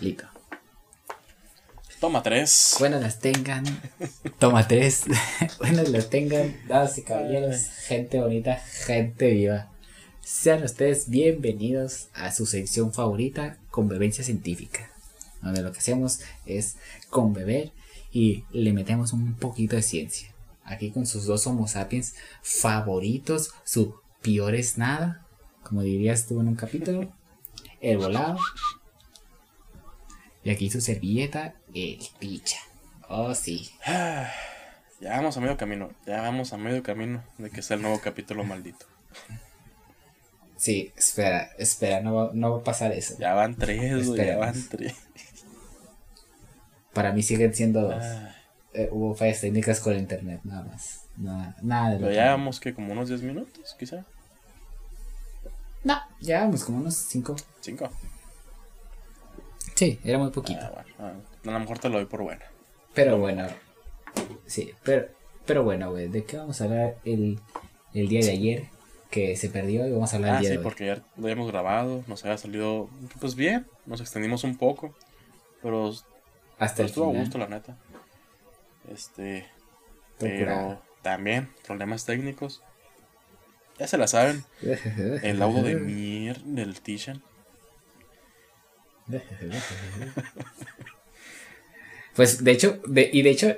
[0.00, 0.24] Listo.
[2.00, 2.76] Toma tres.
[2.78, 3.64] Buenas las tengan.
[4.38, 5.04] Toma tres.
[5.58, 6.56] Buenas las tengan.
[6.68, 7.68] Damas y caballeros.
[7.86, 8.56] Gente bonita.
[8.56, 9.70] Gente viva.
[10.20, 14.90] Sean ustedes bienvenidos a su sección favorita, Convivencia Científica.
[15.40, 16.76] Donde lo que hacemos es
[17.08, 17.72] conbeber
[18.12, 20.34] y le metemos un poquito de ciencia.
[20.64, 25.24] Aquí con sus dos Homo sapiens favoritos, su peor es nada,
[25.62, 27.12] como dirías tú en un capítulo,
[27.80, 28.36] el volado.
[30.46, 32.58] Y aquí su servilleta, el picha.
[33.08, 33.68] Oh, sí.
[34.98, 35.90] Ya vamos a medio camino.
[36.06, 38.86] Ya vamos a medio camino de que sea el nuevo capítulo maldito.
[40.56, 43.14] Sí, espera, espera, no va, no va a pasar eso.
[43.18, 44.94] Ya van tres, güey, ya van tres.
[46.94, 48.02] Para mí siguen siendo dos.
[48.02, 48.34] Ah,
[48.72, 51.02] Eh, hubo fallas técnicas con el internet, nada más.
[51.18, 54.06] Nada, nada de lo Pero ya vamos que como unos 10 minutos, quizá.
[55.84, 57.36] No, ya vamos como unos cinco.
[57.60, 57.90] Cinco.
[59.76, 60.60] Sí, era muy poquito.
[60.62, 62.44] Ah, bueno, a lo mejor te lo doy por buena.
[62.94, 63.46] Pero bueno,
[64.46, 65.06] sí, pero,
[65.44, 67.38] pero bueno, güey, ¿de qué vamos a hablar el,
[67.94, 68.64] el día de ayer?
[69.10, 70.64] Que se perdió y vamos a hablar el Ah, día sí, de hoy.
[70.64, 72.88] porque ya lo habíamos grabado, nos había salido
[73.20, 74.94] pues bien, nos extendimos un poco,
[75.62, 75.90] pero
[76.58, 77.76] Hasta Pero el estuvo a gusto, la neta.
[78.92, 79.46] Este.
[80.18, 80.68] Procurado.
[80.68, 82.62] Pero también, problemas técnicos.
[83.78, 84.42] Ya se la saben.
[85.22, 87.22] El laudo de mier del Tishan.
[92.14, 93.54] Pues de hecho, de- y de hecho,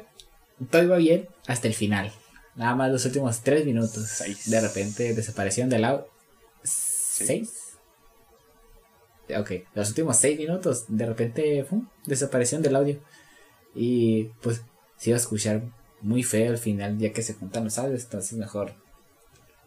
[0.70, 2.12] todo iba bien hasta el final.
[2.56, 4.08] Nada más los últimos tres minutos.
[4.08, 4.50] Seis.
[4.50, 6.08] De repente desaparecieron del audio.
[6.64, 7.77] ¿Seis?
[9.36, 11.86] Ok, los últimos seis minutos, de repente ¡fum!
[12.06, 12.98] desaparecieron del audio.
[13.74, 14.62] Y pues
[14.96, 15.62] se iba a escuchar
[16.00, 18.02] muy feo al final, ya que se juntan los audios.
[18.05, 18.72] Entonces, mejor,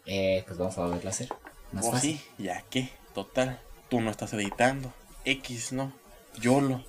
[0.06, 1.30] eh, pues vamos a volverlo a hacer.
[1.72, 2.18] Más Oh, fácil.
[2.18, 3.62] sí, ya que, total.
[3.90, 4.94] Tú no estás editando.
[5.26, 5.92] X, ¿no?
[6.40, 6.84] YOLO.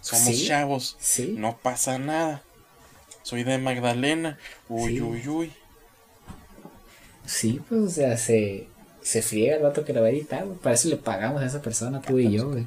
[0.00, 0.46] Somos Sí.
[0.46, 0.96] chavos.
[1.00, 1.34] Sí.
[1.38, 2.42] No pasa nada.
[3.22, 4.38] Soy de Magdalena.
[4.68, 5.00] Uy, Sí.
[5.00, 5.52] uy, uy.
[7.26, 8.68] Sí, pues, o sea, se,
[9.02, 10.58] se friega el vato que lo va a editar, güey.
[10.58, 12.66] Para eso le pagamos a esa persona, tú y yo, güey.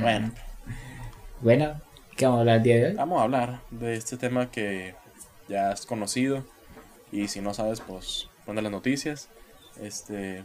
[0.00, 0.32] Bueno,
[1.40, 1.80] Bueno,
[2.16, 2.92] ¿qué vamos a hablar el día de hoy?
[2.94, 4.94] Vamos a hablar de este tema que
[5.48, 6.44] ya es conocido
[7.10, 9.28] y si no sabes, pues pon las noticias.
[9.80, 10.44] Este,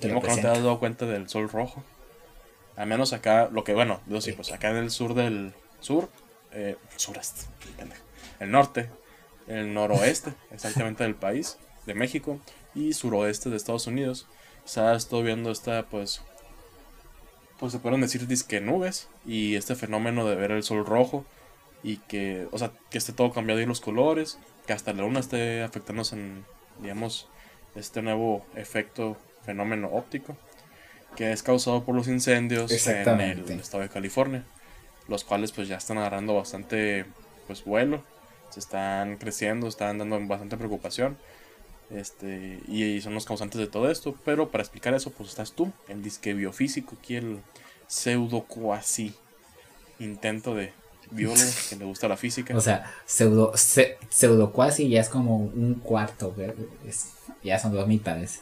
[0.00, 1.82] Como que no te has dado cuenta del sol rojo.
[2.76, 6.10] Al menos acá, lo que bueno, yo sí, pues acá en el sur del sur,
[6.52, 7.46] eh, sureste,
[8.40, 8.90] el norte,
[9.46, 12.38] el noroeste, exactamente del país, de México,
[12.74, 14.26] y suroeste de Estados Unidos,
[14.64, 16.22] se ha estado viendo esta, pues,
[17.58, 21.24] pues se pueden decir disque nubes y este fenómeno de ver el sol rojo
[21.82, 25.20] y que, o sea, que esté todo cambiado y los colores, que hasta la luna
[25.20, 26.44] esté afectándose en,
[26.82, 27.28] digamos,
[27.74, 30.36] este nuevo efecto, fenómeno óptico,
[31.16, 32.70] que es causado por los incendios
[33.00, 33.04] en
[33.54, 34.44] el estado de California,
[35.08, 37.06] los cuales pues ya están agarrando bastante,
[37.46, 38.02] pues, vuelo,
[38.50, 41.16] se están creciendo, están dando bastante preocupación.
[41.88, 44.14] Este, y son los causantes de todo esto.
[44.24, 47.38] Pero para explicar eso, pues estás tú, el disque biofísico, aquí el
[47.86, 49.14] pseudo cuasi
[50.00, 50.72] intento de
[51.12, 52.54] biólogo que le gusta la física.
[52.56, 56.34] O sea, pseudo, se- pseudo cuasi ya es como un cuarto.
[56.86, 57.12] Es-
[57.44, 58.40] ya son dos mitades.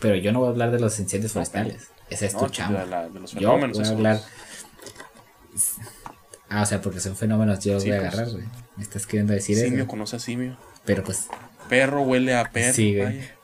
[0.00, 1.88] Pero yo no voy a hablar de los incendios forestales.
[2.10, 2.40] Esa es ¿no?
[2.40, 2.84] tu chamba.
[2.84, 4.20] la- de los Yo voy a hablar.
[6.48, 8.12] Ah, o sea, porque son fenómenos, yo los Sí, voy a pues.
[8.14, 8.44] agarrar, güey.
[8.76, 9.86] Me estás queriendo decir Simio eso.
[9.88, 10.56] conoce a simio.
[10.84, 11.28] Pero pues,
[11.68, 12.72] Perro huele a perro.
[12.74, 13.04] Sí, güey.
[13.18, 13.34] vaya.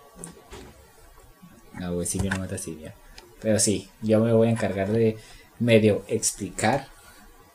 [1.81, 2.95] no, güey, Silvia no mata a Silvia.
[3.41, 5.17] Pero sí, yo me voy a encargar de
[5.59, 6.89] medio explicar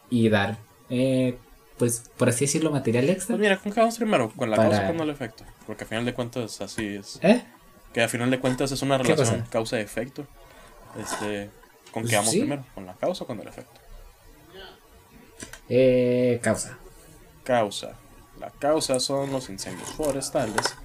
[0.09, 0.57] y dar,
[0.89, 1.37] eh,
[1.77, 3.35] pues, por así decirlo, material extra.
[3.35, 4.31] Pues mira, ¿con qué vamos primero?
[4.35, 5.43] ¿Con la Para- causa o con el efecto?
[5.67, 7.19] Porque a final de cuentas así es.
[7.21, 7.43] ¿Eh?
[7.93, 10.25] Que a final de cuentas es una ¿Qué relación causa-efecto.
[10.99, 11.49] Este,
[11.91, 12.39] ¿Con Pues qué vamos sí.
[12.39, 12.65] primero?
[12.73, 13.79] ¿Con la causa o con el efecto?
[15.69, 16.77] Eh, causa.
[17.43, 17.93] Causa.
[18.39, 20.75] La causa son los incendios forestales,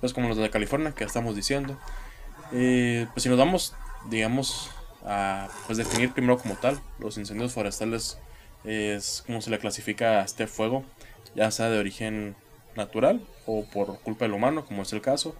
[0.00, 1.78] pues como los de California que estamos diciendo.
[2.52, 3.74] Eh, pues si nos vamos,
[4.08, 4.70] digamos,
[5.04, 8.18] a pues definir primero como tal, los incendios forestales
[8.64, 10.84] es como se le clasifica a este fuego,
[11.34, 12.34] ya sea de origen
[12.74, 15.36] natural o por culpa del humano, como es el caso,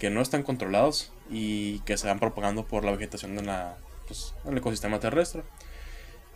[0.00, 3.76] que no están controlados y que se van propagando por la vegetación de la,
[4.08, 5.42] pues, en el ecosistema terrestre.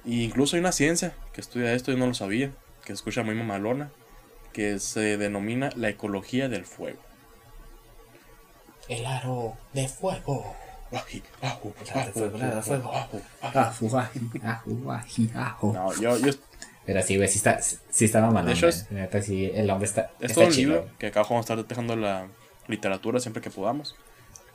[0.06, 2.52] E incluso hay una ciencia que estudia esto, yo no lo sabía,
[2.82, 3.90] que se escucha muy mamalona,
[4.52, 7.00] que se denomina la ecología del fuego.
[8.88, 10.54] El aro de fuego.
[15.72, 16.32] No, yo, yo,
[16.84, 19.70] Pero sí, güey, sí está, sí está mamalón, De hecho, es- La neta, sí, el
[19.70, 20.72] hombre está, es está todo un chido.
[20.74, 22.28] libro que acá vamos a estar dejando la
[22.68, 23.96] literatura siempre que podamos.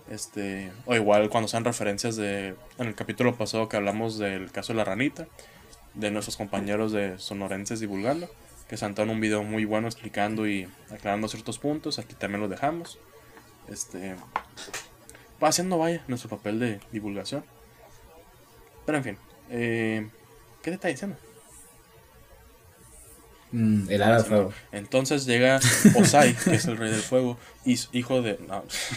[0.09, 4.73] Este, o igual cuando sean referencias de, en el capítulo pasado que hablamos del caso
[4.73, 5.27] de la ranita,
[5.93, 8.29] de nuestros compañeros de Sonorenses divulgando,
[8.67, 12.99] que en un video muy bueno explicando y aclarando ciertos puntos, aquí también lo dejamos.
[13.67, 14.15] Este,
[15.41, 17.43] haciendo vaya nuestro papel de divulgación.
[18.85, 19.17] Pero en fin,
[19.49, 20.09] eh,
[20.61, 21.17] ¿qué te está diciendo?
[23.51, 24.51] Mm, el fuego.
[24.71, 25.59] Entonces llega
[25.95, 28.39] Osai, que es el rey del fuego, y hijo de.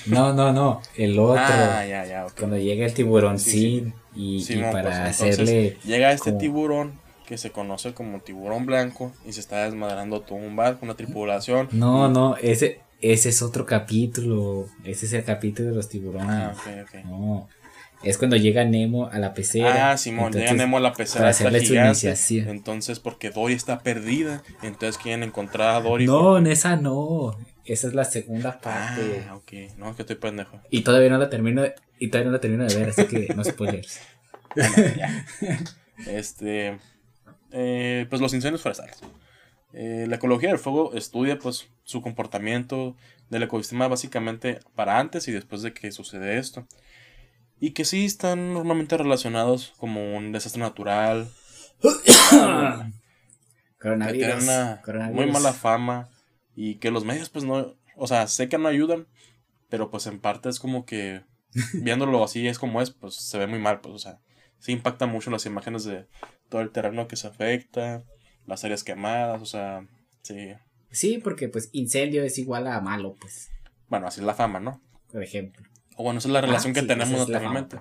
[0.07, 1.43] No, no, no, el otro.
[1.43, 5.79] Ah, ya, ya, Cuando llega el tiburón, sí, y, para pues, hacerle.
[5.85, 10.55] Llega este tiburón que se conoce como tiburón blanco y se está desmadrando todo un
[10.55, 11.69] barco, una tripulación.
[11.73, 14.67] No, no, ese, ese es otro capítulo.
[14.85, 16.29] Ese es el capítulo de los tiburones.
[16.29, 17.05] Ah, ok, ok.
[17.07, 17.49] No.
[18.03, 19.93] Es cuando llega Nemo a la pecera.
[19.93, 21.21] Ah, Simón, llega Nemo a la pecera.
[21.21, 22.49] Para hacerle su iniciación.
[22.49, 26.07] Entonces, porque Dory está perdida, entonces quieren encontrar a Dory.
[26.07, 27.37] No, en esa no.
[27.65, 29.25] Esa es la segunda parte.
[29.29, 29.53] Ah, ok.
[29.77, 30.61] No, es que estoy pendejo.
[30.71, 31.63] Y todavía no la termino,
[31.99, 34.01] y todavía no la termino de ver, así que no spoilers.
[36.07, 36.79] Este.
[37.53, 38.99] Eh, pues los incendios forestales.
[39.73, 42.97] Eh, la ecología del fuego estudia pues su comportamiento
[43.31, 46.67] del ecosistema básicamente para antes y después de que sucede esto
[47.63, 51.31] y que sí están normalmente relacionados como un desastre natural.
[53.79, 54.45] coronavirus,
[55.13, 56.09] muy mala fama
[56.57, 59.07] y que los medios pues no, o sea, sé que no ayudan,
[59.69, 61.23] pero pues en parte es como que
[61.75, 64.19] viéndolo así es como es, pues se ve muy mal, pues o sea,
[64.59, 66.09] sí impacta mucho las imágenes de
[66.49, 68.03] todo el terreno que se afecta,
[68.45, 69.87] las áreas quemadas, o sea,
[70.23, 70.55] sí.
[70.91, 73.51] Sí, porque pues incendio es igual a malo, pues.
[73.89, 74.83] Bueno, así es la fama, ¿no?
[75.13, 75.72] Por ejemplo.
[75.97, 77.79] O bueno, esa es la relación ah, que tenemos naturalmente.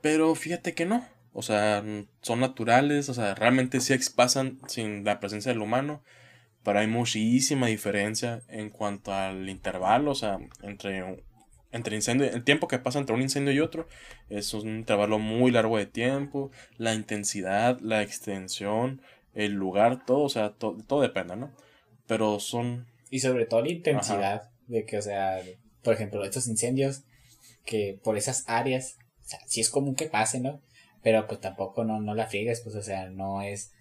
[0.00, 1.06] Pero fíjate que no.
[1.32, 1.84] O sea,
[2.20, 6.02] son naturales, o sea, realmente sí pasan sin la presencia del humano.
[6.64, 11.22] Pero hay muchísima diferencia en cuanto al intervalo, o sea, entre,
[11.70, 13.86] entre incendio, el tiempo que pasa entre un incendio y otro
[14.28, 19.00] es un intervalo muy largo de tiempo, la intensidad, la extensión,
[19.34, 21.52] el lugar, todo, o sea, todo depende, ¿no?
[22.06, 22.86] Pero son...
[23.10, 25.40] Y sobre todo la intensidad de que, o sea,
[25.82, 27.04] por ejemplo, estos incendios
[27.68, 30.62] que por esas áreas, o sea, sí es común que pase, ¿no?
[31.02, 33.72] Pero pues tampoco no, no la friegues, pues, o sea, no es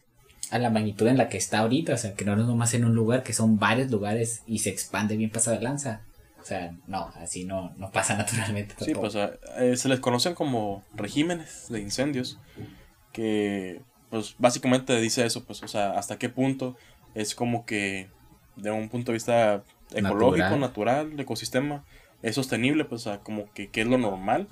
[0.52, 2.84] a la magnitud en la que está ahorita, o sea, que no es nomás en
[2.84, 6.02] un lugar, que son varios lugares y se expande bien pasada lanza.
[6.42, 8.76] O sea, no, así no, no pasa naturalmente.
[8.80, 12.38] Sí, pues eh, se les conocen como regímenes de incendios,
[13.14, 16.76] que pues básicamente dice eso, pues, o sea, hasta qué punto
[17.16, 18.10] es como que
[18.58, 19.64] de un punto de vista
[19.94, 21.86] ecológico, natural, de ecosistema,
[22.22, 24.48] es sostenible, pues, o sea, como que, que, es lo normal,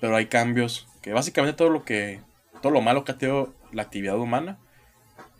[0.00, 2.20] pero hay cambios que básicamente todo lo que,
[2.62, 4.58] todo lo malo que ha tenido la actividad humana,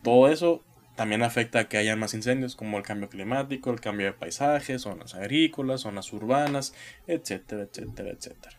[0.03, 0.63] todo eso
[0.97, 4.83] también afecta a que haya más incendios, como el cambio climático, el cambio de paisajes,
[4.83, 6.75] zonas agrícolas, zonas urbanas,
[7.07, 8.57] etcétera, etcétera, etcétera.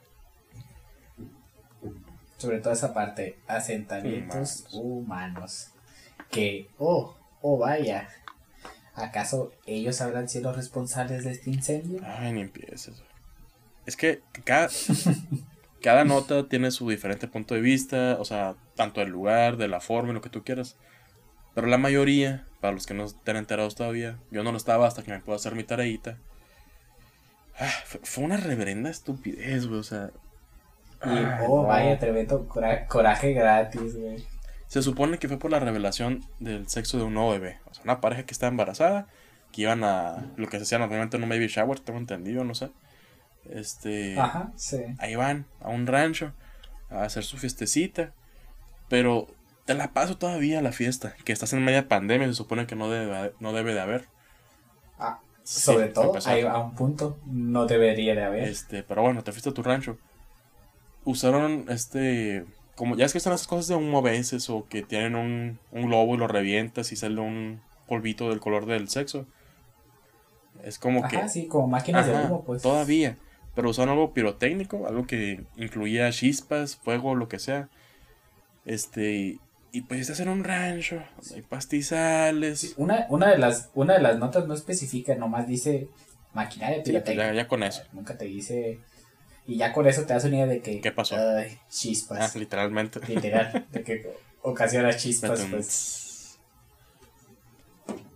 [2.38, 5.70] Sobre todo esa parte, asentamientos humanos.
[6.32, 8.10] Que, oh, oh vaya,
[8.94, 12.02] ¿Acaso ellos habrán sido responsables de este incendio?
[12.06, 13.02] Ay, ni empieces.
[13.86, 14.70] Es que cada,
[15.82, 19.80] cada nota tiene su diferente punto de vista, o sea, tanto del lugar, de la
[19.80, 20.76] forma, lo que tú quieras.
[21.56, 25.04] Pero la mayoría, para los que no estén enterados todavía, yo no lo estaba hasta
[25.04, 26.18] que me puedo hacer mi tareita.
[27.60, 30.12] Ah, fue, una reverenda estupidez, güey, o sea.
[31.48, 34.26] oh, vaya, tremendo coraje gratis, güey.
[34.71, 37.59] Se supone que fue por la revelación del sexo de un nuevo bebé.
[37.69, 39.06] O sea, una pareja que estaba embarazada,
[39.51, 42.56] que iban a lo que se hacía normalmente en un baby shower, tengo entendido, no
[42.56, 42.71] sé.
[43.49, 44.18] Este.
[44.18, 44.78] Ajá, sí.
[44.99, 46.31] Ahí van a un rancho
[46.90, 48.13] a hacer su fiestecita.
[48.87, 49.28] Pero
[49.66, 52.90] te la paso todavía la fiesta, que estás en media pandemia, se supone que no
[52.90, 54.06] debe, no debe de haber.
[54.97, 58.47] Ah, sobre todo, ahí a un punto no debería de haber.
[58.47, 59.97] Este, pero bueno, te fuiste a tu rancho.
[61.04, 62.45] Usaron este
[62.81, 65.59] como ya es que están esas cosas de un a veces o que tienen un,
[65.71, 69.28] un globo y lo revientas y sale un polvito del color del sexo.
[70.64, 71.30] Es como que.
[71.30, 72.64] sí, como máquinas de humo, pues.
[72.64, 73.19] Todavía.
[73.54, 77.69] Pero usaron algo pirotécnico, algo que incluía chispas, fuego, lo que sea.
[78.66, 79.38] Este.
[79.71, 81.04] Y pues estás en un rancho,
[81.35, 82.73] hay pastizales.
[82.78, 85.88] una, una, de las, una de las notas no especifica, nomás dice
[86.33, 87.31] maquinaria pues pirotécnica.
[87.31, 87.83] ya, con eso.
[87.94, 88.80] Nunca te dice
[89.48, 90.81] y ya con eso te das una idea de que.
[90.81, 91.16] ¿Qué pasó?
[91.16, 92.36] Ay, chispas.
[92.36, 93.00] Ah, literalmente.
[93.07, 93.68] Literal.
[93.71, 96.40] De que ocasiona chispas, pues.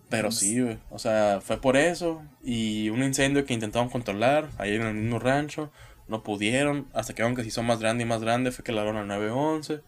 [0.08, 0.78] Pero sí, güey.
[0.90, 2.22] O sea, fue por eso.
[2.42, 5.72] Y un incendio que intentaron controlar ahí en el mismo rancho.
[6.06, 6.88] No pudieron.
[6.94, 9.80] Hasta que aunque se hizo más grande y más grande, fue que la al 911.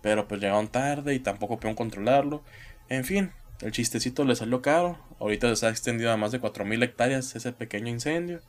[0.00, 2.42] Pero pues llegaron tarde y tampoco pudieron controlarlo.
[2.88, 4.98] En fin, el chistecito le salió caro.
[5.20, 8.40] Ahorita se ha extendido a más de 4.000 hectáreas ese pequeño incendio.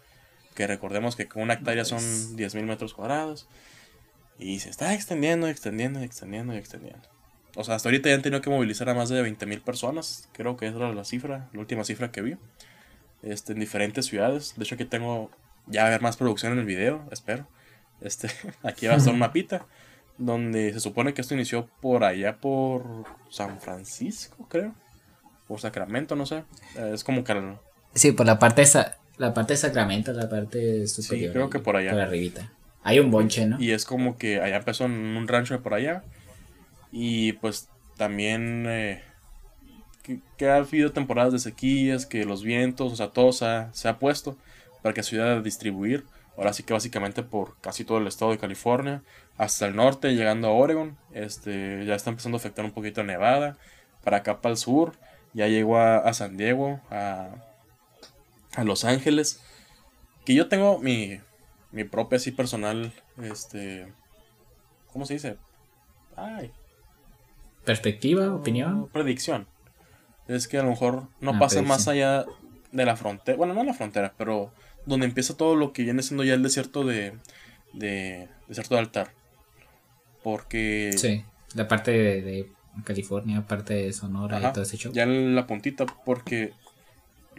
[0.56, 3.48] Que recordemos que con una hectárea son 10.000 metros cuadrados.
[4.38, 7.08] Y se está extendiendo, extendiendo, extendiendo y extendiendo.
[7.56, 10.30] O sea, hasta ahorita ya han tenido que movilizar a más de 20.000 personas.
[10.32, 12.38] Creo que esa era la cifra, la última cifra que vi.
[13.22, 14.54] Este, en diferentes ciudades.
[14.56, 15.30] De hecho, aquí tengo
[15.68, 17.48] ya a ver más producción en el video, espero.
[18.02, 18.30] Este,
[18.64, 19.66] aquí va a estar un mapita.
[20.18, 24.74] Donde se supone que esto inició por allá por San Francisco, creo.
[25.48, 26.44] O Sacramento, no sé.
[26.76, 27.56] Es como que...
[27.94, 28.86] Sí, por la parte de,
[29.20, 31.30] la parte de Sacramento, la parte superior.
[31.30, 31.92] Sí, creo que por allá.
[31.92, 32.52] Por arribita.
[32.84, 33.62] Hay un bonche, ¿no?
[33.62, 36.04] Y es como que allá empezó en un rancho de por allá.
[36.92, 39.04] Y pues también eh,
[40.38, 44.38] que, ha habido temporadas de sequías, que los vientos, o sea, todo se ha, puesto
[44.82, 46.06] para que se ayude a distribuir.
[46.38, 49.04] Ahora sí que básicamente por casi todo el estado de California,
[49.38, 53.04] hasta el norte, llegando a Oregon, este, ya está empezando a afectar un poquito a
[53.04, 53.58] Nevada,
[54.02, 54.94] para acá para el sur,
[55.34, 57.49] ya llegó a, San Diego, a,
[58.56, 59.42] a Los Ángeles,
[60.26, 61.20] que yo tengo mi,
[61.72, 62.92] mi propia así personal,
[63.22, 63.92] este,
[64.92, 65.38] ¿cómo se dice?
[66.16, 66.52] Ay,
[67.70, 68.90] perspectiva, opinión.
[68.92, 69.48] Predicción.
[70.28, 72.26] Es que a lo mejor no ah, pasa más allá
[72.72, 73.38] de la frontera.
[73.38, 74.52] Bueno, no la frontera, pero
[74.86, 77.14] donde empieza todo lo que viene siendo ya el desierto de.
[77.74, 79.12] de desierto de altar.
[80.24, 80.92] Porque.
[80.98, 82.52] Sí, la parte de,
[82.84, 84.92] California, parte de Sonora y todo ese show.
[84.92, 86.54] Ya en la puntita, porque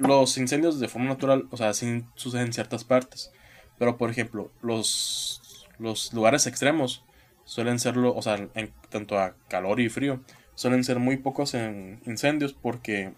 [0.00, 3.30] los incendios de forma natural, o sea, sí suceden en ciertas partes.
[3.78, 7.04] Pero por ejemplo, los, los lugares extremos
[7.44, 10.20] suelen serlo, o sea, en tanto a calor y frío,
[10.54, 13.12] suelen ser muy pocos en incendios porque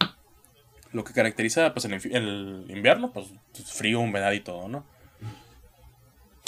[0.93, 3.29] lo que caracteriza pues el, invierno, pues
[3.65, 4.85] frío, humedad y todo, ¿no?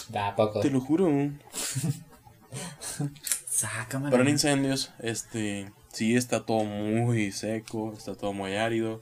[0.09, 0.61] Da poco.
[0.61, 1.11] Te lo juro.
[3.47, 4.11] Sácame.
[4.11, 9.01] Pero en incendios, este, sí está todo muy seco, está todo muy árido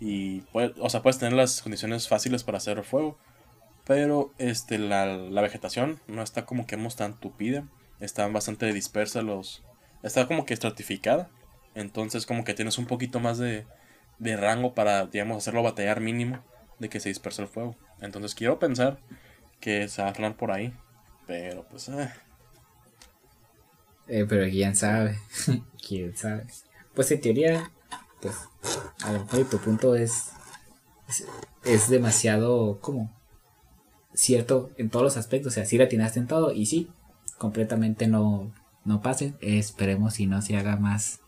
[0.00, 3.18] y puede, o sea, puedes tener las condiciones fáciles para hacer fuego,
[3.84, 7.64] pero este la, la vegetación no está como que hemos tan tupida
[8.00, 9.62] están bastante dispersas los...
[10.02, 11.28] Está como que estratificada.
[11.74, 13.66] Entonces como que tienes un poquito más de,
[14.18, 16.42] de rango para, digamos, hacerlo batallar mínimo
[16.78, 17.76] de que se disperse el fuego.
[18.00, 18.98] Entonces quiero pensar
[19.60, 20.72] que se va a frenar por ahí.
[21.26, 21.88] Pero pues...
[21.90, 22.10] Eh.
[24.08, 25.18] Eh, pero quién sabe.
[25.86, 26.46] quién sabe.
[26.94, 27.70] Pues en teoría,
[28.20, 28.34] pues
[29.02, 30.30] a lo mejor tu punto es,
[31.08, 31.26] es,
[31.64, 33.10] es demasiado como
[34.12, 35.52] cierto en todos los aspectos.
[35.52, 36.90] O sea, sí la atinaste en todo y sí,
[37.38, 38.52] completamente no,
[38.84, 39.34] no pase.
[39.40, 41.20] esperemos y no se haga más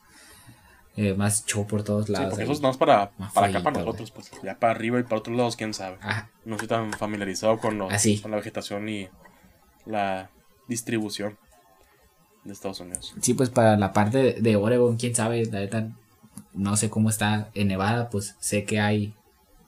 [0.95, 2.27] eh, más show por todos lados.
[2.27, 5.05] Sí, porque eso es más para, para acá, para nosotros, pues ya para arriba y
[5.05, 5.97] para otros lados, quién sabe.
[6.45, 9.09] No estoy tan familiarizado con, los, con la vegetación y
[9.87, 10.31] la
[10.69, 11.39] distribución
[12.45, 13.15] de Estados Unidos.
[13.23, 15.61] Sí, pues para la parte de Oregon, quién sabe, la
[16.53, 19.15] no sé cómo está en Nevada, pues sé que hay,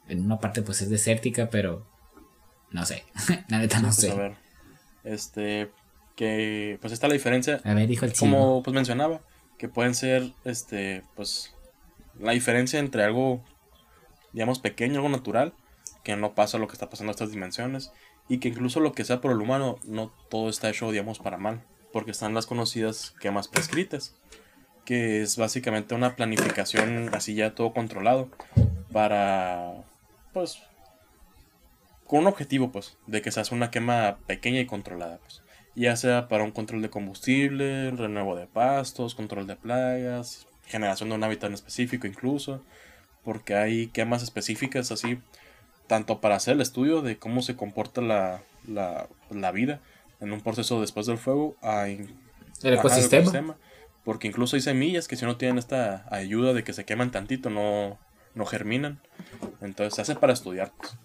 [0.08, 1.86] en una parte pues es desértica, pero
[2.70, 3.04] no sé,
[3.48, 4.10] la neta no sé.
[4.10, 4.36] A ver,
[5.04, 5.70] este,
[6.16, 7.60] que pues está la diferencia.
[7.64, 9.20] A ver, dijo el Como pues mencionaba,
[9.58, 11.54] que pueden ser, este, pues,
[12.18, 13.42] la diferencia entre algo,
[14.32, 15.54] digamos, pequeño, algo natural,
[16.02, 17.92] que no pasa lo que está pasando en estas dimensiones,
[18.28, 21.38] y que incluso lo que sea por el humano, no todo está hecho, digamos, para
[21.38, 24.14] mal, porque están las conocidas quemas prescritas,
[24.84, 28.28] que es básicamente una planificación así ya todo controlado,
[28.92, 29.72] para,
[30.32, 30.62] pues,
[32.06, 35.96] con un objetivo, pues, de que se hace una quema pequeña y controlada, pues ya
[35.96, 41.24] sea para un control de combustible, renuevo de pastos, control de plagas, generación de un
[41.24, 42.62] hábitat en específico incluso,
[43.24, 45.18] porque hay quemas específicas así,
[45.86, 49.80] tanto para hacer el estudio de cómo se comporta la, la, vida
[50.20, 52.08] en un proceso después del fuego, hay,
[52.62, 53.56] el ecosistema.
[54.04, 57.50] Porque incluso hay semillas que si no tienen esta ayuda de que se queman tantito,
[57.50, 57.98] no,
[58.34, 59.00] no germinan.
[59.60, 60.72] Entonces se hace para estudiar.
[60.76, 60.96] Pues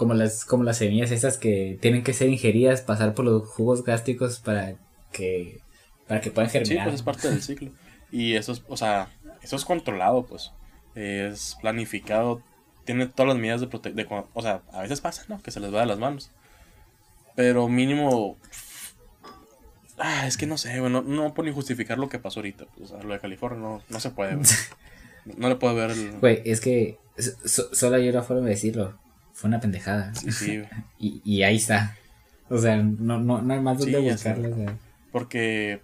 [0.00, 3.84] como las, como las semillas esas que tienen que ser ingeridas, pasar por los jugos
[3.84, 4.76] gástricos para
[5.12, 5.60] que,
[6.08, 6.84] para que puedan germinar.
[6.84, 7.70] Sí, pues es parte del ciclo.
[8.10, 9.10] Y eso es, o sea,
[9.42, 10.52] eso es controlado, pues.
[10.94, 12.42] Es planificado,
[12.86, 14.24] tiene todas las medidas de protección.
[14.32, 15.42] O sea, a veces pasa, ¿no?
[15.42, 16.30] Que se les va de las manos.
[17.36, 18.38] Pero mínimo.
[20.00, 22.64] Ah, es que no sé, bueno, no puedo ni justificar lo que pasó ahorita.
[22.76, 24.36] Pues, lo de California no, no se puede.
[25.36, 26.12] no le puedo ver el.
[26.18, 26.98] Güey, es que
[27.44, 28.98] solo hay una forma de decirlo
[29.40, 30.14] fue una pendejada.
[30.14, 30.62] Sí, sí.
[30.98, 31.96] y, y ahí está.
[32.50, 34.54] O sea, no, no, no hay más donde buscarlo.
[35.12, 35.80] Porque.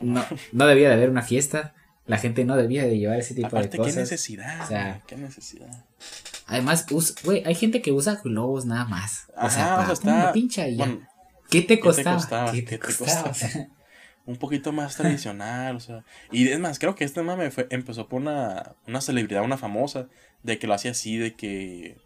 [0.00, 1.74] No, no, debía de haber una fiesta.
[2.06, 3.94] La gente no debía de llevar ese tipo de cosas.
[3.94, 4.62] ¿qué necesidad?
[4.62, 5.84] O sea, ¿qué necesidad?
[6.46, 6.86] Además,
[7.24, 9.26] güey, hay gente que usa globos nada más.
[9.36, 10.96] O sea, para está, pincha y ya.
[11.50, 12.52] ¿Qué te costaba?
[12.52, 13.32] ¿Qué te costaba?
[14.26, 16.04] un poquito más tradicional, o sea.
[16.32, 20.08] Y es más, creo que este mame fue, empezó por una, una celebridad, una famosa,
[20.42, 21.96] de que lo hacía así, de que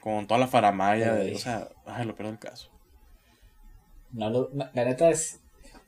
[0.00, 2.70] con toda la faramaya, de- o sea, ay, lo peor del caso.
[4.12, 5.40] No lo, la neta es.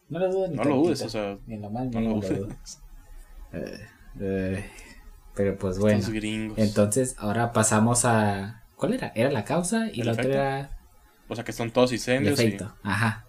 [0.09, 2.15] No lo dudes ni No lo dudes, o sea, Ni lo más no lo lo
[2.17, 2.39] dudes.
[2.39, 2.81] dudes.
[3.53, 3.87] Eh,
[4.21, 4.71] eh,
[5.35, 5.99] pero pues bueno.
[5.99, 6.59] Estos gringos.
[6.59, 8.65] Entonces, ahora pasamos a.
[8.75, 9.13] ¿Cuál era?
[9.15, 10.78] Era la causa y El la otra era
[11.29, 12.39] O sea, que son todos el incendios.
[12.41, 12.75] y- efecto.
[12.83, 13.27] Ajá.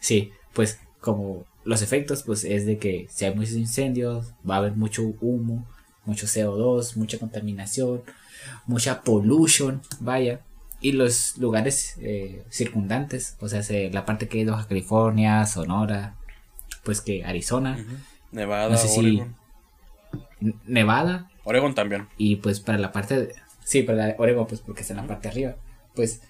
[0.00, 4.58] Sí, pues como los efectos, pues es de que si hay muchos incendios, va a
[4.58, 5.66] haber mucho humo,
[6.04, 8.02] mucho CO2, mucha contaminación,
[8.66, 10.40] mucha pollution, vaya.
[10.80, 16.16] Y los lugares eh, circundantes, o sea, se- la parte que es Baja California, Sonora,
[16.84, 17.78] pues que Arizona.
[18.32, 19.34] Nevada, No sé Oregon.
[20.66, 22.08] Nevada, Oregon también.
[22.18, 23.34] Y pues para la parte de,
[23.64, 25.56] sí, para la Oregon, pues porque está en la parte de arriba,
[25.94, 26.20] pues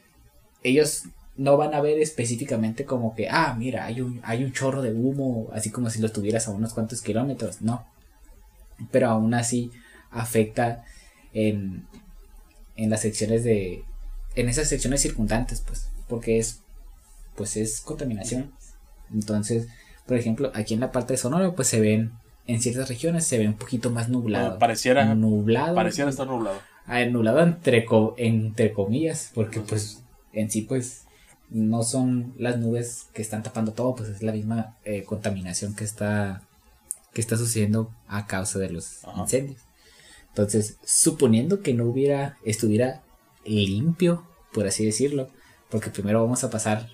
[0.64, 1.04] ellos
[1.36, 4.92] no van a ver específicamente como que, ah, mira, hay un, hay un chorro de
[4.92, 7.86] humo, así como si lo tuvieras a unos cuantos kilómetros, no.
[8.90, 9.70] Pero aún así
[10.10, 10.84] afecta
[11.32, 11.86] en,
[12.76, 13.84] en las secciones de,
[14.36, 16.60] en esas secciones circundantes, pues, porque es,
[17.36, 18.52] pues es contaminación.
[19.12, 19.66] Entonces,
[20.06, 22.12] por ejemplo, aquí en la parte de Sonora, pues se ven,
[22.46, 24.44] en ciertas regiones se ve un poquito más nublado.
[24.46, 25.74] Bueno, pareciera, nublado.
[25.74, 26.58] pareciera estar nublado.
[26.86, 30.02] Ah, nublado entre, co- entre comillas, porque pues
[30.34, 31.02] en sí pues
[31.50, 35.84] no son las nubes que están tapando todo, pues es la misma eh, contaminación que
[35.84, 36.42] está
[37.12, 39.20] que está sucediendo a causa de los Ajá.
[39.22, 39.60] incendios.
[40.30, 43.02] Entonces, suponiendo que no hubiera estuviera
[43.44, 45.30] limpio, por así decirlo,
[45.70, 46.88] porque primero vamos a pasar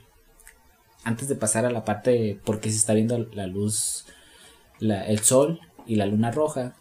[1.04, 4.04] antes de pasar a la parte de por qué se está viendo la luz
[4.78, 6.74] la- el sol y la luna roja,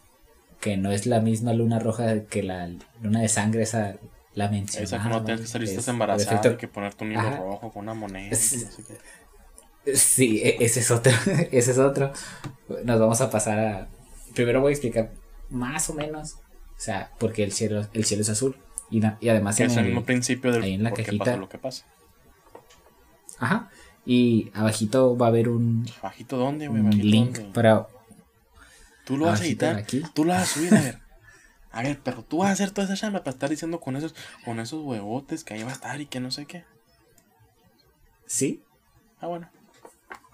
[0.60, 2.70] que no es la misma luna roja que la
[3.02, 3.96] luna de sangre, esa
[4.34, 4.84] la mencionaba.
[4.84, 7.30] Esa que no tienes que salir es estás embarazada, efecto- hay que ponerte un hilo
[7.36, 8.30] rojo con una moneda.
[8.30, 9.96] Es- no sé qué.
[9.96, 11.12] Sí, e- ese es otro,
[11.50, 12.12] ese es otro.
[12.84, 13.88] Nos vamos a pasar a...
[14.34, 15.10] Primero voy a explicar
[15.48, 16.38] más o menos, o
[16.80, 18.56] sea, porque el cielo, el cielo es azul.
[18.90, 21.24] Y, y además Que en es el el- mismo principio del ahí en la cajita.
[21.24, 21.84] pasa lo que pasa.
[23.38, 23.70] Ajá.
[24.06, 26.80] Y abajito va a haber un, ¿Bajito dónde, güey?
[26.80, 27.52] un ¿Bajito link dónde?
[27.52, 27.86] para...
[29.04, 29.76] Tú lo vas a abajito editar.
[29.82, 30.02] aquí.
[30.14, 30.98] Tú lo vas a subir, a ver.
[31.72, 34.14] A ver, pero tú vas a hacer toda esa chamba para estar diciendo con esos,
[34.44, 36.64] con esos huevotes que ahí va a estar y que no sé qué.
[38.26, 38.62] Sí,
[39.20, 39.50] Ah, bueno.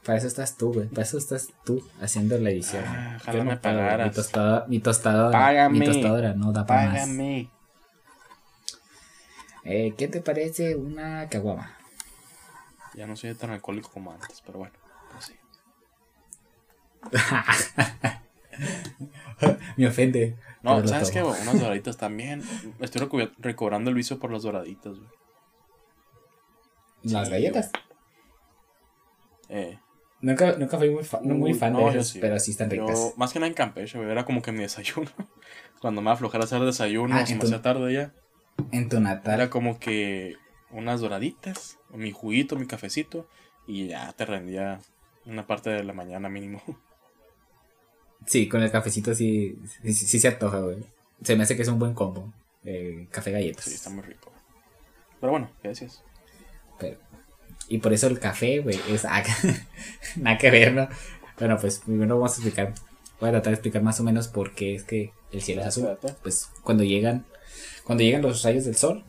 [0.05, 0.87] para eso estás tú, güey.
[0.88, 2.85] Para eso estás tú haciendo la edición.
[2.87, 4.09] Ah, ojalá me pagaras.
[4.09, 5.79] Mi tostadora, mi tostadora, Págame.
[5.81, 6.94] mi tostadora no da para más.
[7.01, 7.51] Págame.
[9.64, 11.77] Eh, ¿Qué te parece una caguama?
[12.94, 14.75] Ya no soy tan alcohólico como antes, pero bueno,
[15.12, 15.35] pues sí.
[19.77, 20.37] Me ofende.
[20.66, 21.22] No, pero ¿sabes qué?
[21.22, 21.40] güey?
[21.42, 22.42] Unas doraditas también.
[22.81, 25.09] Estoy recobrando el vicio por las doraditas, güey.
[27.02, 27.70] Las Sí, galletas.
[29.48, 29.79] Eh,
[30.22, 31.02] Nunca, nunca fui muy,
[31.52, 32.18] no fan no, de yo esas, sí.
[32.20, 33.12] pero sí están yo- ricas.
[33.16, 34.11] más que nada en Campeche, güey.
[34.11, 35.11] Era como que mi desayuno.
[35.81, 38.12] Cuando me iba a aflojar a hacer desayuno, Ah, se me entonces- hacía tarde ya.
[38.72, 39.35] En tu natal.
[39.35, 40.35] Era como que
[40.70, 43.29] unas doraditas, mi juguito, mi cafecito,
[43.66, 44.81] y ya te rendía
[45.26, 46.62] una parte de la mañana mínimo.
[48.27, 50.79] Sí, con el cafecito sí, sí, sí- se antoja, güey.
[51.23, 52.33] Se me hace que es un buen combo.
[52.65, 53.65] eh, café galletas.
[53.65, 54.33] Sí, está muy rico.
[55.21, 55.51] Pero bueno.
[56.81, 56.99] Pero-
[57.69, 59.23] y por eso el café, güey, es ah,
[60.17, 60.89] nada que ver, ¿no?
[61.39, 62.75] Bueno, pues primero vamos a explicar.
[63.21, 65.69] Voy a tratar de explicar más o menos por qué es que el cielo es
[65.69, 65.89] azul.
[66.23, 67.25] Pues cuando llegan,
[67.85, 69.05] cuando llegan los rayos del sol,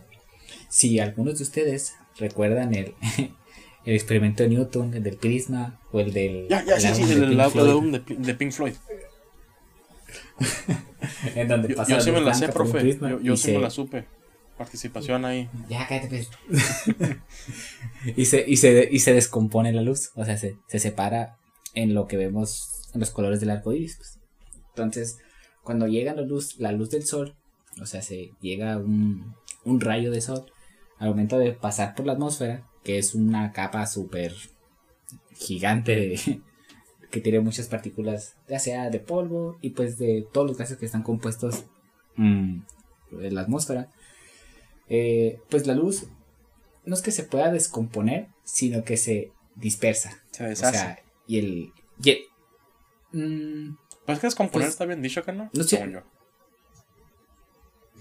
[0.69, 2.93] si algunos de ustedes recuerdan el,
[3.85, 7.91] el experimento de Newton, el del prisma o el del Ya, ya, sí, sí, álbum
[7.91, 8.73] de Pink Floyd.
[11.35, 12.79] En donde Yo, pasa yo la sí me la sé, profe.
[12.79, 14.05] prisma Yo, yo y sí me se- la supe.
[14.57, 15.49] Participación ahí.
[15.69, 16.29] Ya, cállate, pues.
[18.15, 20.09] y, se, y, se, y se descompone la luz.
[20.15, 21.37] O sea, se, se separa
[21.75, 23.97] en lo que vemos en los colores del arco iris.
[23.97, 24.19] pues.
[24.69, 25.19] Entonces,
[25.63, 27.35] cuando llega la luz, la luz del sol,
[27.79, 30.51] o sea, se llega un, un rayo de sol,
[30.97, 34.33] al momento de pasar por la atmósfera, que es una capa súper
[35.35, 36.41] gigante de,
[37.11, 40.85] que tiene muchas partículas, ya sea de polvo y pues de todos los gases que
[40.85, 41.65] están compuestos
[42.15, 42.59] mm,
[43.21, 43.89] en la atmósfera
[44.89, 46.07] eh, pues la luz
[46.85, 50.21] no es que se pueda descomponer, sino que se dispersa.
[50.31, 51.73] Se O sea, y el...
[52.01, 52.21] y el-
[53.71, 55.49] mm, pues es que descomponer pues, está bien dicho, que no?
[55.53, 55.85] no sé.
[55.91, 55.99] Yo.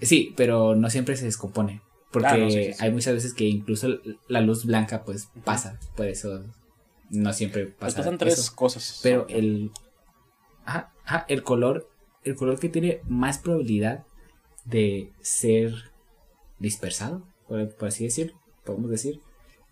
[0.01, 1.81] sí, pero no siempre se descompone.
[2.11, 2.79] Porque Ah, no, sí, sí, sí.
[2.83, 5.77] hay muchas veces que incluso la luz blanca pues pasa.
[5.97, 6.45] Por eso
[7.09, 7.97] no siempre Pues pasa.
[7.97, 8.55] pasan tres eso.
[8.55, 8.99] cosas.
[9.03, 9.71] Pero el...
[10.65, 11.89] Ajá, ajá, el color...
[12.23, 14.05] El color que tiene más probabilidad
[14.65, 15.71] de ser
[16.59, 19.21] dispersado, por, por así decirlo, podemos decir,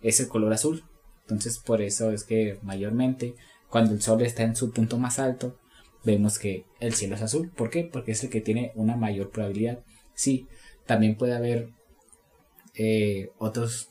[0.02, 0.84] es el color azul.
[1.24, 3.36] Entonces, por eso es que mayormente
[3.70, 5.58] cuando el sol está en su punto más alto,
[6.06, 7.50] vemos que el cielo es azul.
[7.50, 7.84] ¿Por qué?
[7.84, 9.84] Porque es el que tiene una mayor probabilidad.
[10.14, 10.48] Sí,
[10.86, 11.72] también puede haber
[12.76, 13.90] eh, otros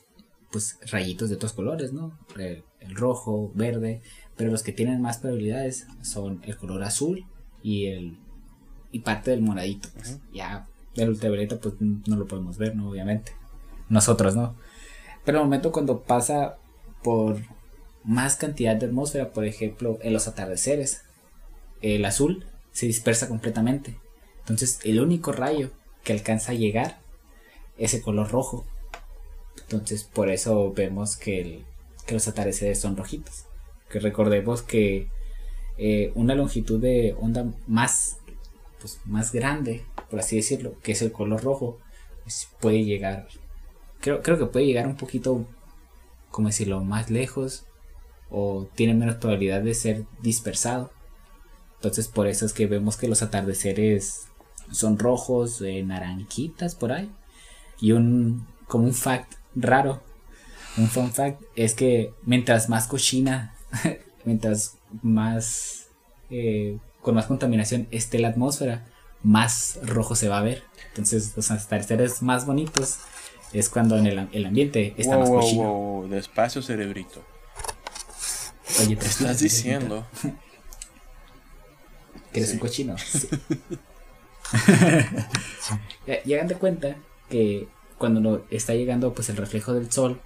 [0.51, 2.17] pues rayitos de otros colores, ¿no?
[2.39, 4.01] El, el, rojo, verde,
[4.35, 7.25] pero los que tienen más probabilidades son el color azul
[7.63, 8.17] y el
[8.91, 9.89] y parte del moradito.
[9.93, 10.19] Pues.
[10.33, 12.89] Ya el ultravioleta pues no lo podemos ver, ¿no?
[12.89, 13.33] Obviamente.
[13.89, 14.55] Nosotros, ¿no?
[15.25, 16.57] Pero el momento cuando pasa
[17.03, 17.37] por
[18.03, 21.01] más cantidad de atmósfera, por ejemplo, en los atardeceres,
[21.81, 23.97] el azul se dispersa completamente.
[24.39, 25.71] Entonces, el único rayo
[26.03, 26.99] que alcanza a llegar
[27.77, 28.65] es el color rojo.
[29.63, 31.63] Entonces, por eso vemos que,
[32.13, 33.45] los atardeceres son rojitos.
[33.89, 35.09] Que recordemos que
[35.77, 38.17] eh, una longitud de onda más,
[38.79, 41.79] pues, más grande, por así decirlo, que es el color rojo,
[42.23, 43.27] pues, puede llegar,
[44.01, 45.45] creo, creo que puede llegar un poquito,
[46.31, 47.65] como decirlo, más lejos
[48.29, 50.91] o tiene menos probabilidad de ser dispersado.
[51.75, 54.27] Entonces por eso es que vemos que los atardeceres
[54.71, 57.11] son rojos, eh, naranjitas por ahí.
[57.79, 60.01] Y un como un fact raro,
[60.77, 63.55] un fun fact es que mientras más cochina,
[64.25, 65.87] mientras más
[66.29, 68.85] eh, con más contaminación esté la atmósfera,
[69.23, 70.63] más rojo se va a ver.
[70.89, 72.99] Entonces los atardeceres más bonitos
[73.53, 76.05] es cuando en el, ambiente está más cochino.
[76.09, 77.23] Despacio cerebrito.
[78.81, 80.05] Oye, te estás diciendo
[82.33, 82.95] que eres un cochino.
[86.25, 86.95] Llegan de cuenta
[87.29, 90.19] que cuando está llegando pues el reflejo del sol,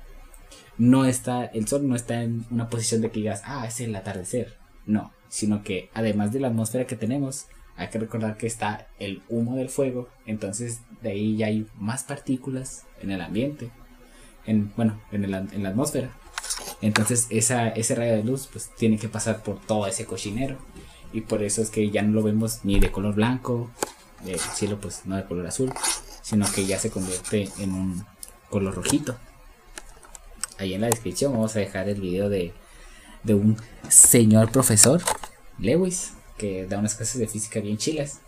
[0.80, 3.96] no está, el sol no está en una posición de que digas, ah, es el
[3.96, 4.58] atardecer.
[4.88, 9.22] No, sino que además de la atmósfera que tenemos, hay que recordar que está el
[9.30, 13.70] humo del fuego, entonces de ahí ya hay más partículas en el ambiente,
[14.46, 16.10] en, bueno, en, en la atmósfera.
[16.82, 20.58] Entonces esa, ese rayo de luz pues tiene que pasar por todo ese cochinero.
[21.12, 23.70] Y por eso es que ya no lo vemos ni de color blanco,
[24.26, 25.72] el cielo pues no de color azul,
[26.22, 28.06] sino que ya se convierte en un
[28.50, 29.18] color rojito.
[30.60, 32.54] Ahí en la descripción vamos a dejar el video de,
[33.24, 33.58] de un
[33.90, 35.02] señor profesor,
[35.58, 38.20] Lewis, que da unas clases de física bien chilas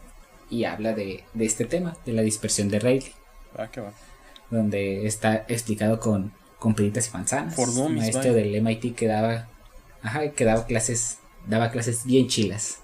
[0.50, 3.14] y habla de, de este tema, de la dispersión de Rayleigh.
[3.58, 3.84] Ah, qué
[4.50, 7.56] Donde está explicado con con y manzanas.
[7.56, 9.48] Por un maestro del MIT que daba,
[10.04, 11.18] ajá, que daba clases,
[11.48, 12.78] daba clases bien chilas.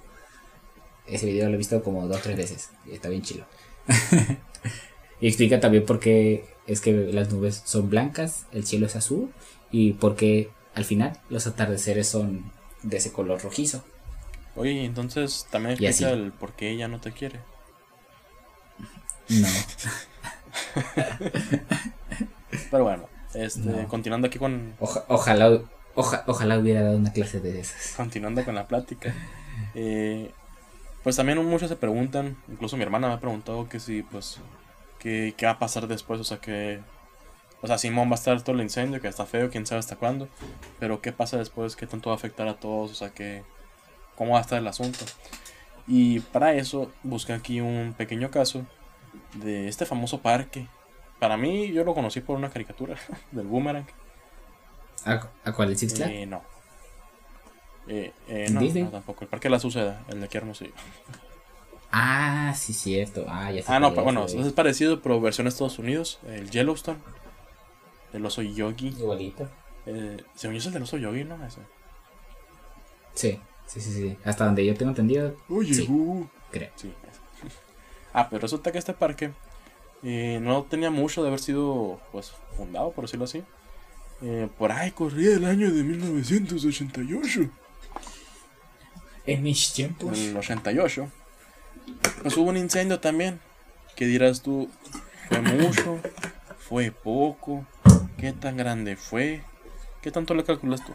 [1.05, 3.45] Ese video lo he visto como dos o tres veces y está bien chilo.
[5.21, 9.31] y explica también por qué es que las nubes son blancas, el cielo es azul
[9.71, 12.51] y por qué al final los atardeceres son
[12.83, 13.83] de ese color rojizo.
[14.55, 17.39] Oye, entonces también explica el por qué ella no te quiere.
[19.29, 19.47] No.
[22.71, 24.73] Pero bueno, este, Continuando aquí con.
[24.79, 25.61] ojalá,
[25.95, 27.93] ojalá hubiera dado una clase de esas.
[27.95, 29.13] Continuando con la plática.
[29.75, 30.31] Eh,
[31.03, 34.39] pues también muchos se preguntan, incluso mi hermana me ha preguntado que si, pues,
[35.37, 36.79] qué va a pasar después, o sea, que.
[37.61, 39.95] O sea, Simón va a estar todo el incendio, que está feo, quién sabe hasta
[39.95, 40.27] cuándo.
[40.79, 43.43] Pero qué pasa después, qué tanto va a afectar a todos, o sea, que.
[44.15, 45.05] cómo va a estar el asunto.
[45.87, 48.65] Y para eso busqué aquí un pequeño caso
[49.35, 50.67] de este famoso parque
[51.19, 52.95] para mí, yo lo conocí por una caricatura
[53.31, 53.87] del Boomerang.
[55.05, 55.69] ¿A, cuál?
[55.69, 56.43] ¿El Six eh, no.
[57.87, 59.23] Eh, eh, no, no, tampoco.
[59.23, 60.73] El Parque de la Suceda, el de aquí Hermosillo.
[61.91, 63.25] Ah, sí, cierto.
[63.27, 66.19] Ah, ya Ah, no, bueno, es parecido, pero versión de Estados Unidos.
[66.27, 66.99] El Yellowstone.
[68.13, 68.89] El oso Yogi.
[68.89, 69.49] Igualito.
[69.85, 71.43] Eh, según yo es el del oso Yogi, ¿no?
[71.45, 71.61] Ese.
[73.13, 74.17] Sí, sí, sí, sí.
[74.25, 75.35] Hasta donde yo tengo entendido.
[75.49, 76.27] Oye, sí, uh.
[76.51, 76.71] creo.
[76.75, 76.93] Sí.
[78.13, 79.31] Ah, pero resulta que este parque
[80.01, 83.43] eh, no tenía mucho de haber sido pues fundado, por decirlo así.
[84.23, 87.49] Eh, por ahí corría el año de 1988.
[89.27, 90.17] En mis tiempos.
[90.17, 91.11] En el 88.
[92.21, 93.39] Pues hubo un incendio también.
[93.95, 94.69] ¿Qué dirás tú?
[95.29, 95.99] ¿Fue mucho?
[96.57, 97.65] ¿Fue poco?
[98.17, 99.43] ¿Qué tan grande fue?
[100.01, 100.93] ¿Qué tanto le calculas tú?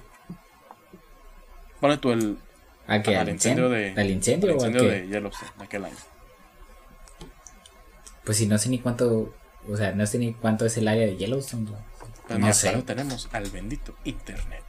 [1.81, 2.39] Pone tú el.
[2.87, 3.17] ¿A qué?
[3.17, 3.95] ¿Al incendio de.
[3.97, 5.97] ¿Al incendio, o de Yellowstone, aquel año.
[8.25, 9.35] Pues si no sé ni cuánto,
[9.69, 11.67] o sea, no sé ni cuánto es el área de Yellowstone.
[12.27, 12.83] Pues no sé.
[12.83, 14.63] tenemos al bendito Internet.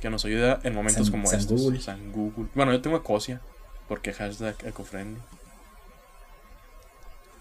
[0.00, 1.60] Que nos ayuda en momentos como San estos.
[1.60, 1.80] Google.
[1.80, 2.48] San Google.
[2.54, 3.40] Bueno, yo tengo Ecosia,
[3.88, 5.20] porque hashtag ecofriendly.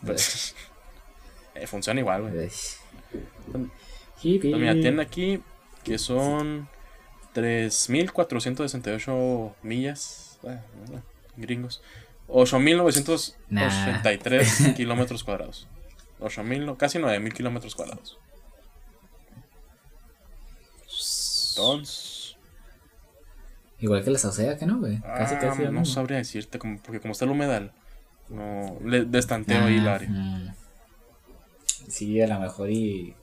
[0.06, 0.56] Pues,
[1.56, 2.50] eh, funciona igual, güey.
[4.24, 5.42] Pues mira, tienen aquí
[5.84, 6.70] que son
[7.34, 10.38] 3.468 millas.
[11.36, 11.82] gringos.
[12.28, 15.68] 8.983 kilómetros cuadrados.
[16.20, 18.20] 8.000, casi 9.000 kilómetros cuadrados.
[21.52, 22.11] Entonces.
[23.82, 25.02] Igual que la Sauceda, que no, güey.
[25.02, 27.74] Casi, ah, No sabría decirte, porque como está el humedal,
[28.30, 28.78] no.
[28.86, 30.56] Le destanteo ahí el área.
[31.88, 33.16] Sí, a lo mejor y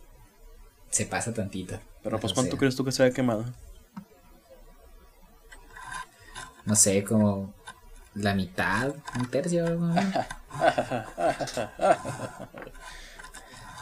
[0.91, 1.79] se pasa tantito.
[2.03, 3.45] Pero pues O ¿cuánto crees tú que se haya quemado?
[6.67, 7.55] No sé, como
[8.15, 9.65] la mitad, un tercio.
[9.65, 9.87] algo.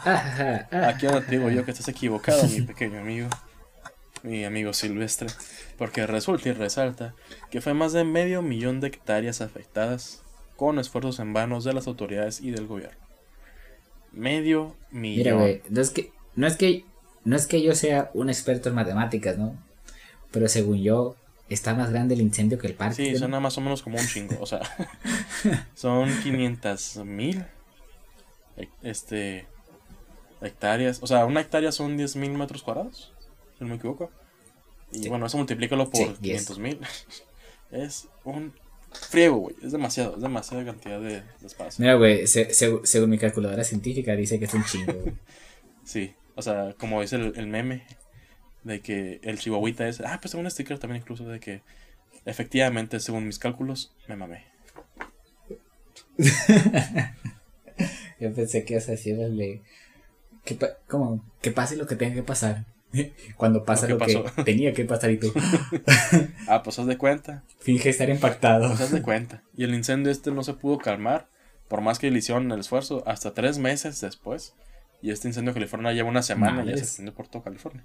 [0.05, 0.87] Ajaja, ah.
[0.87, 3.29] Aquí te digo yo que estás equivocado, mi pequeño amigo.
[4.23, 5.27] Mi amigo silvestre.
[5.77, 7.13] Porque resulta y resalta
[7.51, 10.23] que fue más de medio millón de hectáreas afectadas
[10.55, 12.97] con esfuerzos en vanos de las autoridades y del gobierno.
[14.11, 15.17] Medio millón.
[15.17, 16.85] Mira, güey, no es que no es que
[17.23, 19.55] no es que yo sea un experto en matemáticas, ¿no?
[20.31, 21.15] Pero según yo
[21.49, 22.95] está más grande el incendio que el parque.
[22.95, 23.19] Sí, ¿no?
[23.19, 24.37] suena más o menos como un chingo.
[24.39, 24.61] O sea,
[25.75, 27.45] son 500 mil
[28.81, 29.45] este,
[30.41, 30.99] hectáreas.
[31.01, 33.13] O sea, una hectárea son 10 mil metros cuadrados,
[33.57, 34.11] si no me equivoco.
[34.91, 35.09] Y Sí.
[35.09, 36.45] bueno, eso multiplícalo por Sí, 10.
[36.47, 36.79] 500 mil.
[37.71, 38.53] es un
[38.91, 39.55] friego, güey.
[39.63, 41.81] Es demasiado, es demasiada cantidad de, de espacio.
[41.83, 44.93] Mira, güey, se- se- según mi calculadora científica dice que es un chingo.
[45.83, 47.85] Sí, o sea, como dice el, el meme
[48.65, 50.01] de que el chihuahuita es.
[50.01, 51.61] Ah, pues tengo un sticker también incluso de que
[52.25, 54.43] efectivamente, según mis cálculos, me mamé.
[58.19, 59.61] Yo pensé que ibas a decirle
[60.43, 62.65] que, como, que pase lo que tenga que pasar.
[63.37, 64.25] Cuando pasa Lo lo que pasó.
[64.43, 65.31] tenía que pasar y tú
[66.47, 67.43] Ah, pues haz de cuenta.
[67.59, 68.67] finge estar impactado.
[68.69, 69.43] Pues haz de cuenta.
[69.55, 71.27] Y el incendio este no se pudo calmar,
[71.67, 74.53] por más que le hicieron el esfuerzo, hasta tres meses después.
[75.01, 77.83] Y este incendio en California lleva una semana y ya se extendió por todo California.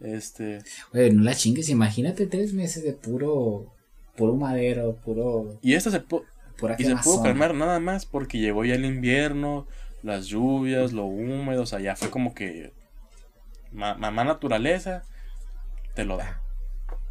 [0.00, 0.58] Este,
[0.92, 3.72] no la chingues, imagínate tres meses de puro,
[4.16, 6.24] puro madero, puro, y este se, pu-
[6.58, 9.68] pura y se pudo calmar nada más porque llegó ya el invierno,
[10.02, 12.72] las lluvias, lo húmedo, o sea, ya fue como que
[13.72, 15.04] ma- mamá naturaleza
[15.94, 16.40] te lo da.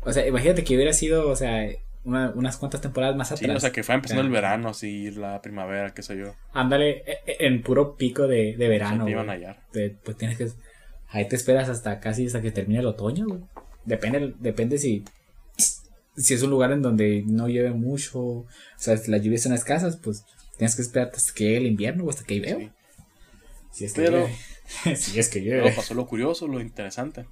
[0.04, 1.68] O sea, imagínate que hubiera sido, o sea,
[2.04, 3.58] una- unas cuantas temporadas más Sí, atrás.
[3.58, 6.34] o sea, que fue empezando el verano, así, la primavera, qué sé yo.
[6.54, 8.96] Ándale, e- e- en puro pico de, de O verano.
[8.98, 9.46] sea, te iban a güey.
[9.46, 9.64] hallar.
[9.72, 10.48] Te- pues tienes que.
[11.10, 13.42] Ahí te esperas hasta casi hasta que termine el otoño, güey.
[13.86, 15.04] Depende, depende si.
[16.18, 18.48] Si es un lugar en donde no llueve mucho, o
[18.78, 20.26] sea, si las lluvias son escasas, pues
[20.58, 22.60] tienes que esperar hasta que llegue el invierno o hasta que llueva.
[22.60, 22.72] Sí.
[23.72, 24.36] Si es que Pero- llueve.
[24.96, 25.76] si es que Luego llueve.
[25.76, 27.26] pasó lo curioso, lo interesante.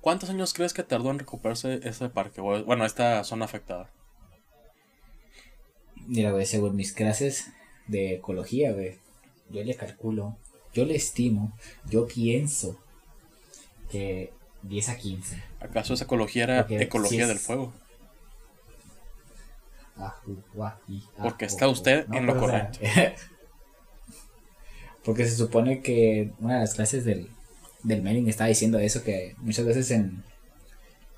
[0.00, 2.40] ¿Cuántos años crees que tardó en recuperarse ese parque?
[2.40, 3.90] Bueno, esta zona afectada.
[6.06, 7.48] Mira, güey, según mis clases
[7.86, 8.98] de ecología, güey,
[9.50, 10.36] yo le calculo,
[10.74, 11.52] yo le estimo,
[11.88, 12.76] yo pienso
[13.90, 15.42] que 10 a 15.
[15.60, 17.72] ¿Acaso esa ecología era Porque ecología es- del fuego?
[21.22, 23.14] Porque está usted en lo pero, o sea,
[25.04, 27.28] porque se supone que una de las clases del,
[27.82, 30.22] del mailing estaba diciendo eso, que muchas veces en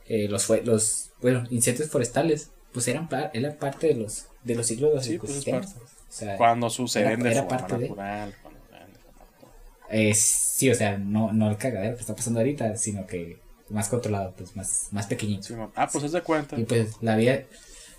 [0.07, 4.55] eh, los, fue- los bueno, incendios forestales, pues eran, pa- eran parte de los, de
[4.55, 5.73] los ciclos de los Sí, pues es ecosistemas.
[5.75, 5.85] parte.
[5.85, 8.35] O sea, Cuando suceden era- de era forma parte de- natural.
[8.43, 9.53] cuando de forma natural.
[9.91, 13.39] Eh, sí, o sea, no, no el cagadero que está pasando ahorita, sino que
[13.71, 15.43] más controlado, pues más, más pequeñito.
[15.45, 16.59] Sí, ah, pues haz de cuenta.
[16.59, 17.43] Y pues la vida,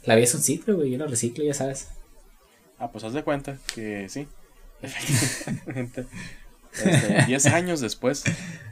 [0.03, 1.87] la vida es un ciclo, güey, yo lo reciclo, ya sabes.
[2.77, 4.27] Ah, pues haz de cuenta que sí.
[4.81, 6.05] Efectivamente.
[6.73, 8.23] Este, 10 años después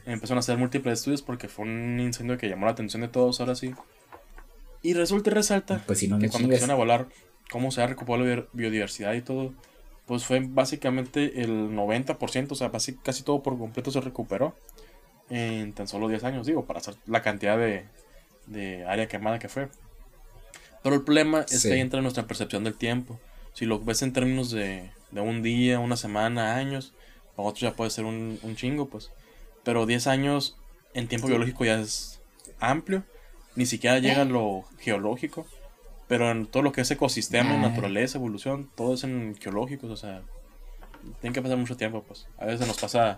[0.05, 3.39] empezaron a hacer múltiples estudios porque fue un incendio que llamó la atención de todos
[3.39, 3.73] ahora sí.
[4.81, 6.57] Y resulta y resalta Pues si no que cuando chingues.
[6.59, 7.07] empezaron a volar,
[7.49, 9.53] cómo se ha recuperado la biodiver- biodiversidad y todo,
[10.05, 12.69] pues fue básicamente el 90%, o sea,
[13.03, 14.53] casi todo por completo se recuperó
[15.29, 17.85] en tan solo 10 años, digo, para hacer la cantidad de,
[18.47, 19.69] de área quemada que fue.
[20.83, 21.69] Pero el problema es Sí.
[21.69, 23.17] que ahí entra nuestra percepción del tiempo.
[23.53, 26.93] Si lo ves en términos de, de un día, una semana, años,
[27.35, 29.11] para otros ya puede ser un, un chingo, pues.
[29.63, 30.57] Pero 10 años
[30.93, 32.21] en tiempo biológico ya es
[32.59, 33.03] amplio.
[33.55, 35.45] Ni siquiera llega a lo geológico.
[36.07, 37.57] Pero en todo lo que es ecosistema, Ah.
[37.69, 40.21] naturaleza, evolución, todo es en geológicos, o sea,
[41.21, 42.27] tiene que pasar mucho tiempo, pues.
[42.37, 43.17] A veces nos pasa,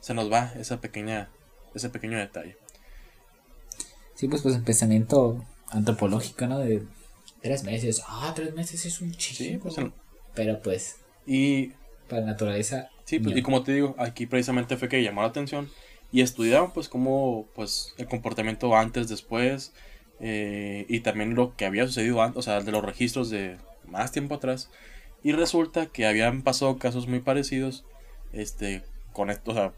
[0.00, 1.30] se nos va esa pequeña,
[1.74, 2.56] ese pequeño detalle.
[4.14, 6.58] Sí, pues pues el pensamiento antropológico, ¿no?
[6.58, 6.82] De
[7.40, 8.02] tres meses.
[8.06, 9.62] Ah, tres meses es un Sí, chingo.
[9.64, 9.92] pues, en-
[10.34, 11.72] Pero pues, y
[12.08, 12.90] para la naturaleza.
[13.04, 15.70] Sí, pues, y como te digo, aquí precisamente fue que llamó la atención
[16.12, 19.72] y estudiaron pues cómo pues el comportamiento antes, después
[20.20, 23.56] eh, y también lo que había sucedido antes, o sea, de los registros de
[23.86, 24.70] más tiempo atrás
[25.22, 27.84] y resulta que habían pasado casos muy parecidos
[28.32, 28.82] este
[29.12, 29.72] con esto, o sea,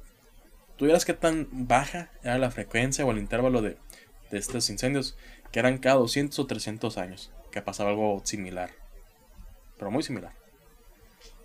[0.76, 3.76] tú vieras qué tan baja era la frecuencia o el intervalo de,
[4.30, 5.16] de estos incendios
[5.50, 8.70] que eran cada 200 o 300 años que pasaba algo similar,
[9.78, 10.43] pero muy similar.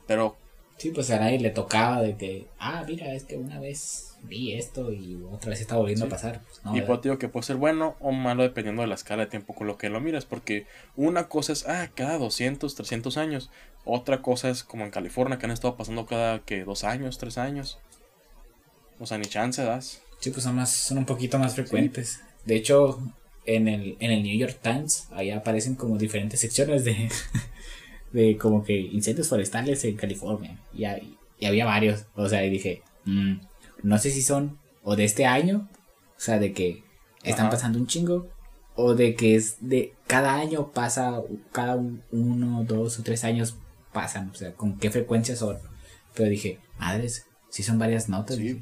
[0.10, 0.36] Pero
[0.80, 4.54] Sí, pues a nadie le tocaba de que, ah, mira, es que una vez vi
[4.54, 6.41] esto y otra vez está volviendo a pasar.
[6.41, 9.26] Pues, no, y pues digo que puede ser bueno o malo dependiendo de la escala
[9.26, 13.17] de tiempo con lo que lo miras, porque una cosa es, ah, cada 200, 300
[13.17, 13.52] años,
[13.84, 17.38] otra cosa es como en California, que han estado pasando cada, que dos años, tres
[17.38, 17.78] años.
[19.02, 20.02] O sea, ni chance das.
[20.22, 22.22] Sí, pues son, más, son un poquito más frecuentes.
[22.45, 23.02] De hecho,
[23.45, 27.10] en el, en el New York Times, ahí aparecen como diferentes secciones de,
[28.12, 30.60] de como que incendios forestales en California.
[30.74, 32.06] Y, hay- y había varios.
[32.15, 33.34] O sea, y dije, mm,
[33.84, 35.69] no sé si son o de este año,
[36.17, 36.84] o sea, de que
[37.24, 37.56] están Ajá.
[37.56, 38.28] pasando un chingo,
[38.76, 43.58] o de que es de cada año pasa, cada un- uno, dos o tres años
[43.93, 45.58] pasan, o sea, con qué frecuencia son.
[46.15, 48.38] Pero dije, madres, si son varias notas.
[48.38, 48.62] Sí.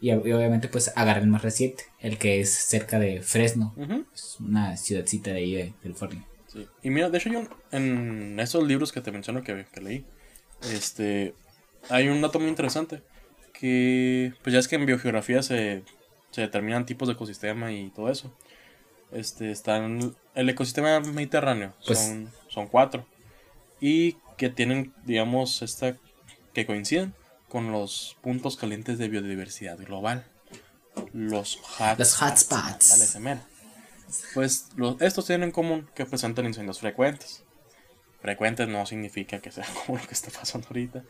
[0.00, 3.74] Y, ob- y obviamente pues agarré el más reciente, el que es cerca de Fresno,
[4.14, 6.24] es una ciudadcita de ahí de California.
[6.56, 6.68] Sí.
[6.82, 10.04] Y mira, de hecho, yo en esos libros que te menciono que, que leí,
[10.72, 11.34] este,
[11.90, 13.02] hay un dato muy interesante.
[13.52, 15.82] Que, pues ya es que en biogeografía se,
[16.30, 18.34] se determinan tipos de ecosistema y todo eso.
[19.12, 23.06] Este, están, el ecosistema mediterráneo Pues- son, son cuatro.
[23.80, 25.96] Y que tienen, digamos, esta,
[26.54, 27.14] que coinciden
[27.48, 30.26] con los puntos calientes de biodiversidad global.
[31.12, 31.98] Los hotspots.
[31.98, 33.16] Los hotspots.
[34.22, 34.30] Mero.
[34.34, 37.44] Pues los- estos tienen en común que presentan incendios frecuentes.
[38.20, 41.02] Frecuentes no significa que sea como lo que está pasando ahorita.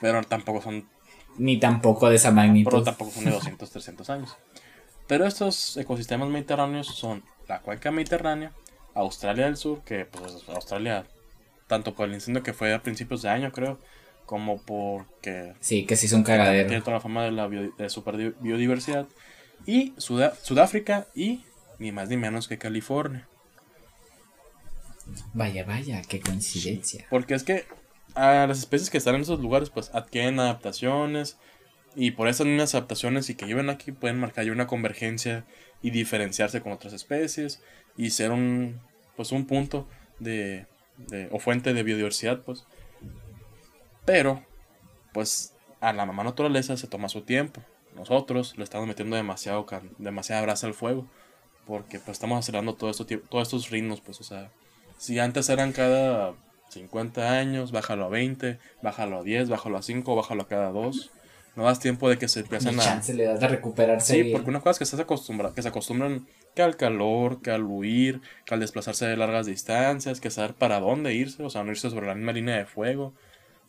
[0.00, 0.88] Pero tampoco son,
[1.36, 2.70] Ni tampoco de esa magnitud.
[2.70, 4.36] pero tampoco son de 200, 300 años.
[5.06, 8.52] Pero estos ecosistemas mediterráneos son la cuenca mediterránea,
[8.94, 11.06] Australia del Sur, que pues Australia,
[11.66, 13.78] tanto por el incendio que fue a principios de año creo,
[14.26, 16.80] como porque Sí, que sí es un tiene cagadero.
[16.82, 19.06] toda la fama de la bio- de super di- biodiversidad.
[19.64, 21.42] Y Suda- Sudáfrica y
[21.78, 23.28] ni más ni menos que California.
[25.32, 27.06] Vaya, vaya, qué coincidencia.
[27.08, 27.64] Porque es que
[28.14, 31.38] a las especies que están en esos lugares pues adquieren adaptaciones
[31.94, 35.44] y por esas mismas adaptaciones y que viven aquí pueden marcar ya una convergencia
[35.82, 37.62] y diferenciarse con otras especies
[37.96, 38.80] y ser un
[39.16, 39.88] pues un punto
[40.18, 42.64] de, de- o fuente de biodiversidad pues
[44.04, 44.44] pero
[45.12, 47.62] pues a la mamá naturaleza se toma su tiempo
[47.94, 49.66] nosotros le estamos metiendo demasiado
[49.98, 51.06] demasiada brasa al fuego
[51.68, 54.50] porque pues estamos acelerando todo esto todos estos ritmos pues o sea
[54.98, 56.34] si antes eran cada
[56.70, 61.10] 50 años, bájalo a 20, bájalo a 10, bájalo a 5, bájalo a cada 2.
[61.56, 62.84] No das tiempo de que se Ni empiezan a...
[62.84, 64.14] chance le das de recuperarse.
[64.14, 64.32] Sí, bien.
[64.32, 67.64] porque una cosa es que estás acostumbrado, que se acostumbran que al calor, que al
[67.64, 71.70] huir, que al desplazarse de largas distancias, que saber para dónde irse, o sea, no
[71.70, 73.12] irse sobre la misma línea de fuego.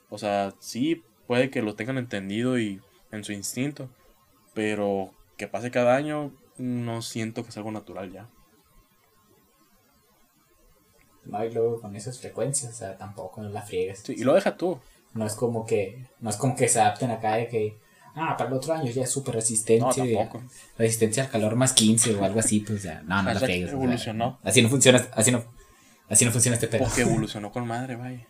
[0.09, 2.79] O sea, sí, puede que lo tengan entendido y
[3.11, 3.89] en su instinto,
[4.53, 8.29] pero que pase cada año, no siento que es algo natural ya.
[11.25, 13.99] No, y luego con esas frecuencias, o sea, tampoco no la friegues.
[13.99, 14.79] Sí, y lo deja tú.
[15.13, 17.77] No es como que, no es como que se adapten acá de que,
[18.15, 19.85] ah, para el otro año ya es súper resistente.
[19.85, 20.43] No, tampoco.
[20.77, 23.67] Resistencia al calor más 15 o algo así, pues ya, no, no la Hashtag friegues.
[23.67, 24.39] o sea, evolucionó.
[24.43, 25.43] así no funciona, así no,
[26.09, 26.83] así no funciona este pedo.
[26.85, 28.27] Porque evolucionó con madre, vaya.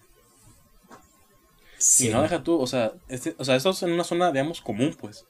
[1.78, 2.10] Sí.
[2.10, 4.62] Y no deja tú, o sea, este, o sea, esto es en una zona, digamos,
[4.62, 5.26] común, pues.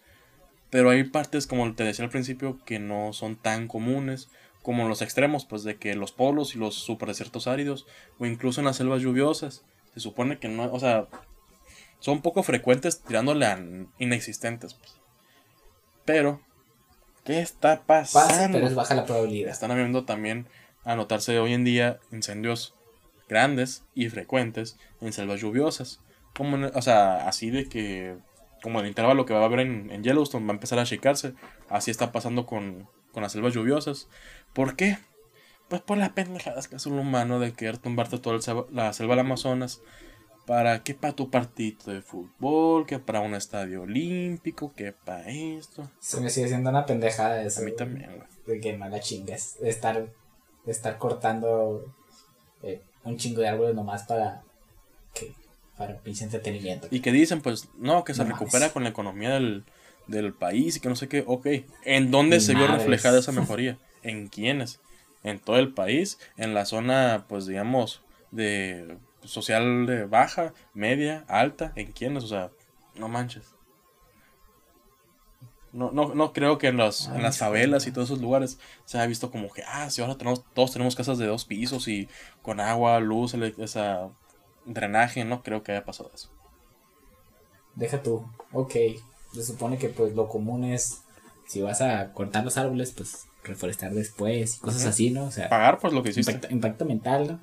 [0.70, 4.30] Pero hay partes, como te decía al principio, que no son tan comunes,
[4.62, 7.88] como en los extremos, pues, de que los polos y los superdesiertos áridos,
[8.20, 9.64] o incluso en las selvas lluviosas.
[9.94, 11.08] Se supone que no, o sea,
[12.00, 13.60] son poco frecuentes tirándole a
[13.98, 14.94] inexistentes, pues.
[16.06, 16.42] Pero,
[17.24, 18.28] ¿qué está pasando?
[18.30, 19.52] Pasa, pero es baja la probabilidad.
[19.52, 20.48] Están habiendo también
[20.84, 22.74] a notarse hoy en día incendios
[23.28, 26.00] grandes y frecuentes en selvas lluviosas.
[26.36, 28.16] Como o sea, así de que,
[28.62, 31.34] como el intervalo que va a haber en, en Yellowstone va a empezar a achicarse,
[31.70, 34.08] así está pasando con, con las selvas lluviosas.
[34.54, 34.98] ¿Por qué?
[35.68, 38.92] Pues por las pendejadas que hace el humano de querer tumbarte toda el selva- la
[38.94, 39.82] selva del Amazonas.
[40.48, 40.96] ¿Para qué?
[40.96, 45.92] Para tu partito de fútbol, que para un estadio olímpico, que para esto.
[46.00, 47.62] Se me sigue siendo una pendejada eso.
[47.62, 48.28] A mí también, güey.
[48.48, 49.60] De que no la chingues.
[49.62, 50.08] De estar,
[50.66, 51.86] de estar cortando
[52.64, 54.42] eh, un chingo de árboles nomás para
[55.14, 55.32] que
[55.80, 56.88] para pinche entretenimiento.
[56.92, 58.74] Y que dicen, pues, no, que se No recupera mames.
[58.74, 59.64] con la economía del,
[60.08, 61.24] del país y que no sé qué.
[61.26, 61.48] Ok,
[61.86, 63.78] ¿en dónde se vio reflejada esa mejoría?
[64.04, 64.82] ¿En quiénes?
[65.24, 71.72] En todo el país, en la zona, pues, digamos, de social de baja, media, alta,
[71.78, 72.26] ¿en quiénes?
[72.26, 72.52] O sea,
[72.96, 73.56] no manches.
[75.72, 78.98] No, no, no creo que en, las en las favelas y todos esos lugares se
[78.98, 82.10] haya visto como que, ah, sí, ahora tenemos, todos tenemos casas de dos pisos y
[82.42, 84.10] con agua, luz, esa
[84.74, 86.30] drenaje, no creo que haya pasado eso.
[87.76, 88.26] Deja tú.
[88.52, 88.74] Ok.
[89.34, 91.02] Se supone que pues lo común es
[91.48, 95.26] si vas a cortar los árboles, pues reforestar después y cosas así, ¿no?
[95.26, 96.32] O sea, Pagar pues lo que hiciste.
[96.32, 97.40] impacto, impacto mental, ¿no?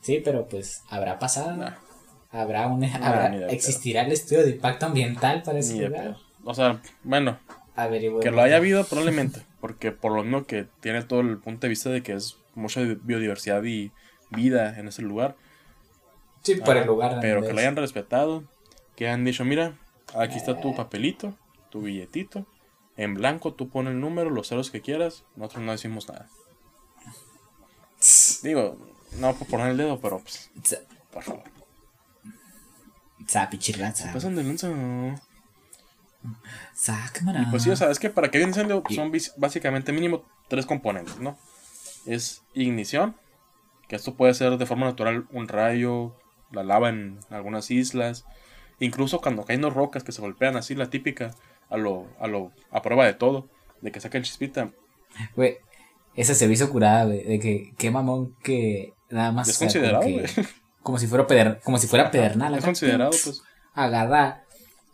[0.00, 1.56] Sí, pero pues habrá pasado.
[1.56, 1.74] Nah.
[2.30, 3.48] ¿Habrá un, habrá, pedo.
[3.48, 6.16] existirá el estudio de impacto ambiental para ese lugar?
[6.44, 7.38] O sea, bueno,
[8.20, 11.68] que lo haya habido probablemente, porque por lo mismo que tiene todo el punto de
[11.68, 13.92] vista de que es mucha biodiversidad y
[14.30, 15.36] vida en ese lugar,
[16.42, 17.18] Sí, por el Ah, lugar.
[17.20, 17.58] pero que lo es.
[17.60, 18.44] hayan respetado,
[18.96, 19.76] que han dicho, mira,
[20.14, 21.34] aquí está tu papelito,
[21.70, 22.46] tu billetito,
[22.96, 26.28] en blanco tú pones el número, los ceros que quieras, nosotros no decimos nada.
[28.42, 28.76] Digo,
[29.18, 30.50] no por poner el dedo, pero pues,
[31.12, 31.42] por favor.
[33.50, 34.12] pichirraza.
[34.12, 34.68] Pasan de lanza.
[36.74, 37.48] Sácamela.
[37.50, 40.66] Pues sí, o sea, es que para que haya incendio Y- son básicamente mínimo tres
[40.66, 41.38] componentes, ¿no?
[42.06, 43.16] Es ignición,
[43.88, 46.16] que esto puede ser de forma natural un rayo,
[46.52, 48.24] la lava en algunas islas,
[48.80, 51.34] incluso cuando caen dos rocas que se golpean así, la típica,
[51.70, 53.48] a lo, a lo, a prueba de todo,
[53.80, 54.70] de que saca el chispita,
[55.36, 55.58] Güey,
[56.14, 59.48] ese servicio curada, güey, de que qué mamón que nada más.
[59.48, 60.24] es sea, considerado, que-.
[60.82, 62.56] Como si fuera peder, como si fuera pedernal.
[62.56, 63.40] Es considerado, pues.
[63.72, 64.42] Agarra,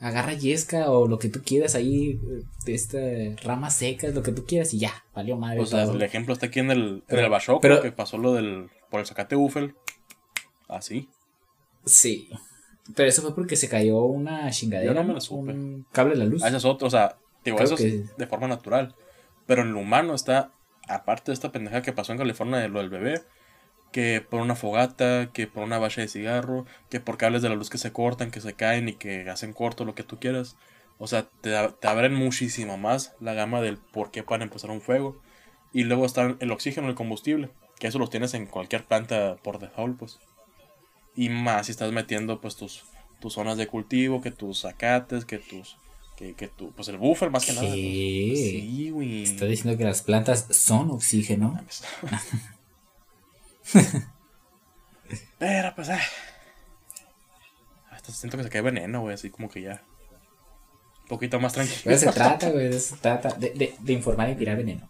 [0.00, 2.20] agarra yesca o lo que tú quieras ahí,
[2.66, 2.98] esta
[3.42, 5.60] ramas secas, lo que tú quieras y ya, valió madre.
[5.60, 5.94] O sea, todo.
[5.94, 7.30] el ejemplo está aquí en el, en el
[7.62, 9.76] pero- que pasó lo del, por el Zacate Ufel,
[10.68, 11.08] así.
[11.92, 12.28] Sí.
[12.94, 14.92] Pero eso fue porque se cayó una chingadera.
[14.92, 15.52] Yo no me la supe.
[15.52, 16.42] Un cable de la luz.
[16.42, 18.94] Ah, ese es otro, o sea, digo, eso que- es de forma natural.
[19.46, 20.52] Pero en lo humano está,
[20.88, 23.22] aparte de esta pendeja que pasó en California de lo del bebé,
[23.92, 27.54] que por una fogata, que por una valla de cigarro, que por cables de la
[27.54, 30.56] luz que se cortan, que se caen y que hacen corto, lo que tú quieras.
[30.98, 34.80] O sea, te, te abren muchísimo más la gama del por qué para empezar un
[34.80, 35.20] fuego.
[35.72, 39.58] Y luego está el oxígeno, el combustible, que eso lo tienes en cualquier planta por
[39.58, 40.18] default, pues.
[41.18, 42.84] Y más si estás metiendo pues tus,
[43.18, 45.76] tus zonas de cultivo, que tus zacates, que tus...
[46.16, 47.66] Que, que tu, pues el buffer más que nada.
[47.66, 47.78] pues.
[47.78, 49.24] Sí, güey.
[49.24, 51.60] Está diciendo que las plantas son oxígeno.
[55.38, 56.00] Pero pues, ah.
[57.90, 59.82] Hasta siento que se cae veneno, güey, así como que ya.
[61.02, 61.94] Un poquito más tranquilo.
[61.94, 62.72] eso se trata, güey.
[62.78, 63.30] Se trata.
[63.30, 64.88] De, de, de informar y tirar veneno.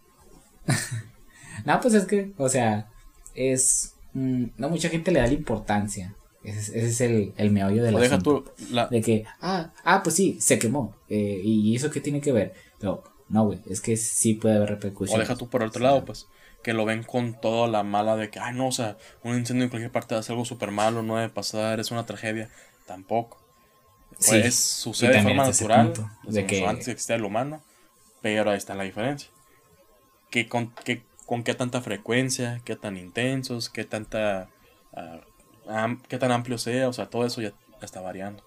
[1.65, 2.91] no, pues es que, o sea,
[3.35, 3.95] es.
[4.13, 6.15] mm, no mucha gente le da la importancia.
[6.43, 9.73] Ese es, ese es el, el meollo del O deja tú la, De que, ah,
[9.85, 10.95] ah, pues sí, se quemó.
[11.09, 12.55] eh, ¿Y eso qué tiene que ver?
[12.79, 15.29] Pero, no, güey, es que sí puede haber o repercusiones.
[15.29, 16.29] deja tú por otro lado, pues.
[16.63, 19.65] Que lo ven con toda la mala de que, ay, no, o sea, un incendio
[19.65, 22.51] en cualquier parte es algo súper malo, no debe pasar, es una tragedia.
[22.87, 23.39] Tampoco.
[24.19, 25.93] Sí, Pues y sucede de forma natural,
[26.25, 27.63] de que- antes de existiera el humano,
[28.23, 29.29] pero ahí está la diferencia.
[30.31, 34.49] Que con, que, con qué tanta frecuencia, qué tan intensos, qué tanta
[34.95, 35.21] ah,
[36.09, 37.53] qué tan amplio sea, o sea, todo eso ya
[37.83, 38.43] está variando.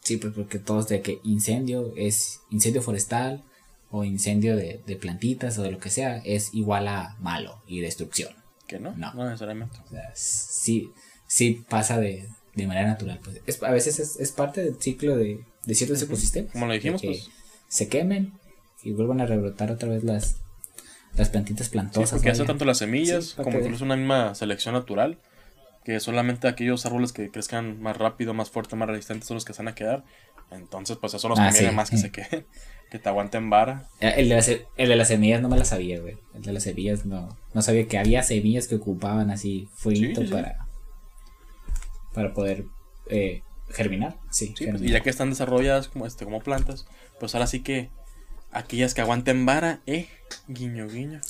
[0.00, 3.44] Sí, pues porque todos de que incendio es incendio forestal
[3.90, 7.80] o incendio de, de plantitas o de lo que sea es igual a malo y
[7.80, 8.32] destrucción.
[8.66, 8.94] ¿Que no?
[8.96, 9.12] No.
[9.14, 9.78] No, necesariamente.
[9.86, 10.90] O sea, sí,
[11.26, 13.20] sí pasa de, de manera natural.
[13.22, 13.40] Pues.
[13.46, 16.52] Es, a veces es, es parte del ciclo de, de ciertos ecosistemas.
[16.52, 17.28] Como lo dijimos, pues.
[17.68, 18.32] Se quemen
[18.82, 20.36] y vuelvan a rebrotar otra vez las,
[21.16, 22.10] las plantitas Sí, plantosas.
[22.10, 22.48] porque hace vaya.
[22.48, 25.18] tanto las semillas Sí, como incluso una misma selección natural.
[25.84, 29.54] Que solamente aquellos árboles que crezcan más rápido, más fuerte, más resistentes son los que
[29.54, 30.04] se van a quedar.
[30.50, 32.46] Entonces, pues eso nos Ah, conviene sí, más que se queden.
[32.90, 33.88] Que te aguanten vara.
[34.00, 36.16] Eh, El de, las, el de las semillas no me la sabía, güey.
[36.34, 37.36] El de las semillas no.
[37.54, 40.32] No sabía que había semillas que ocupaban así fueguito Sí, sí.
[40.32, 40.66] para.
[42.14, 42.64] Para poder
[43.08, 44.16] eh, germinar.
[44.30, 46.86] Sí, Sí, pues, y ya que están desarrolladas como, este, como plantas,
[47.20, 47.90] pues ahora sí que
[48.50, 50.08] aquellas que aguanten vara, eh,
[50.46, 51.20] guiño, guiño.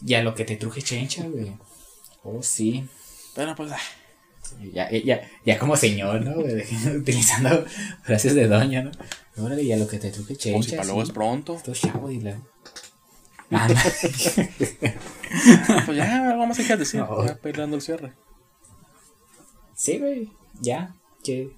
[0.00, 1.56] Ya lo que te truje chencha, güey.
[2.22, 2.88] Oh, sí.
[3.34, 3.80] Pero pues, ah,
[4.72, 6.38] Ya, ya, ya como señor, ¿no?
[6.96, 7.64] Utilizando
[8.02, 8.90] frases de doña, ¿no?
[9.36, 10.52] Órale, ya lo que te truje chencha.
[10.52, 11.54] como si para luego es pronto.
[11.56, 12.40] Esto es chavo y la.
[13.50, 13.66] Ah.
[15.86, 17.00] Pues ya, algo más hay que decir.
[17.00, 17.26] No.
[17.26, 18.12] Ya peleando el cierre.
[19.74, 21.52] Sí, güey, ya, que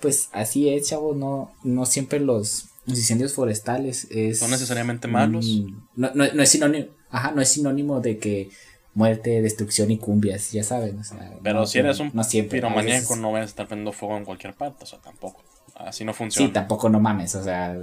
[0.00, 4.38] pues así es, chavo, no, no siempre los, los incendios forestales es...
[4.38, 5.46] Son necesariamente malos.
[5.46, 8.50] mm, no, no, no es sinónimo, ajá, no es sinónimo de que
[8.94, 11.38] muerte, destrucción y cumbias, ya saben, o sea...
[11.42, 14.24] Pero no, si eres un no siempre, piromaníaco, no vayas a estar prendiendo fuego en
[14.24, 15.42] cualquier parte, o sea, tampoco.
[15.74, 16.48] Así no funciona.
[16.48, 17.76] Sí, tampoco no mames, o sea,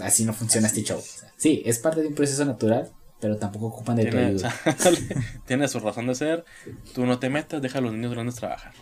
[0.00, 0.98] así no funciona Así este show.
[0.98, 1.16] es.
[1.16, 2.90] o sea, sí, es parte de un proceso natural,
[3.20, 4.54] pero tampoco ocupan de tu Tiene, ayuda.
[5.46, 6.44] tiene su razón de ser.
[6.94, 8.72] Tú no te metas, deja a los niños grandes trabajar.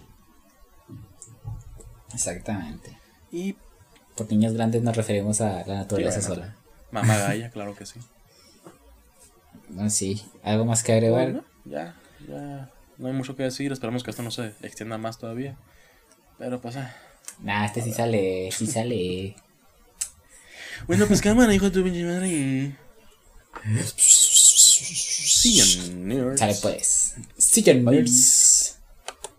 [2.15, 2.97] Exactamente.
[3.31, 3.57] Y
[4.19, 6.57] Por niños grandes nos referimos a la naturaleza Sí, sola.
[6.91, 8.01] mamá Gaya, claro que sí.
[9.89, 11.25] Sí, algo más que agregar.
[11.33, 11.95] Bueno, ya,
[12.29, 12.71] ya.
[12.97, 13.71] No hay mucho que decir.
[13.71, 15.57] Esperamos que esto no se extienda más todavía.
[16.39, 16.95] Pero pues, ah.
[17.41, 19.37] Nah, este sí sale, sí sale.
[20.87, 22.77] Bueno, pues cámara, hijo de tu pinche madre.
[25.95, 26.39] Nerds.
[26.39, 27.15] Sale pues.
[27.65, 28.13] Ya, nerds.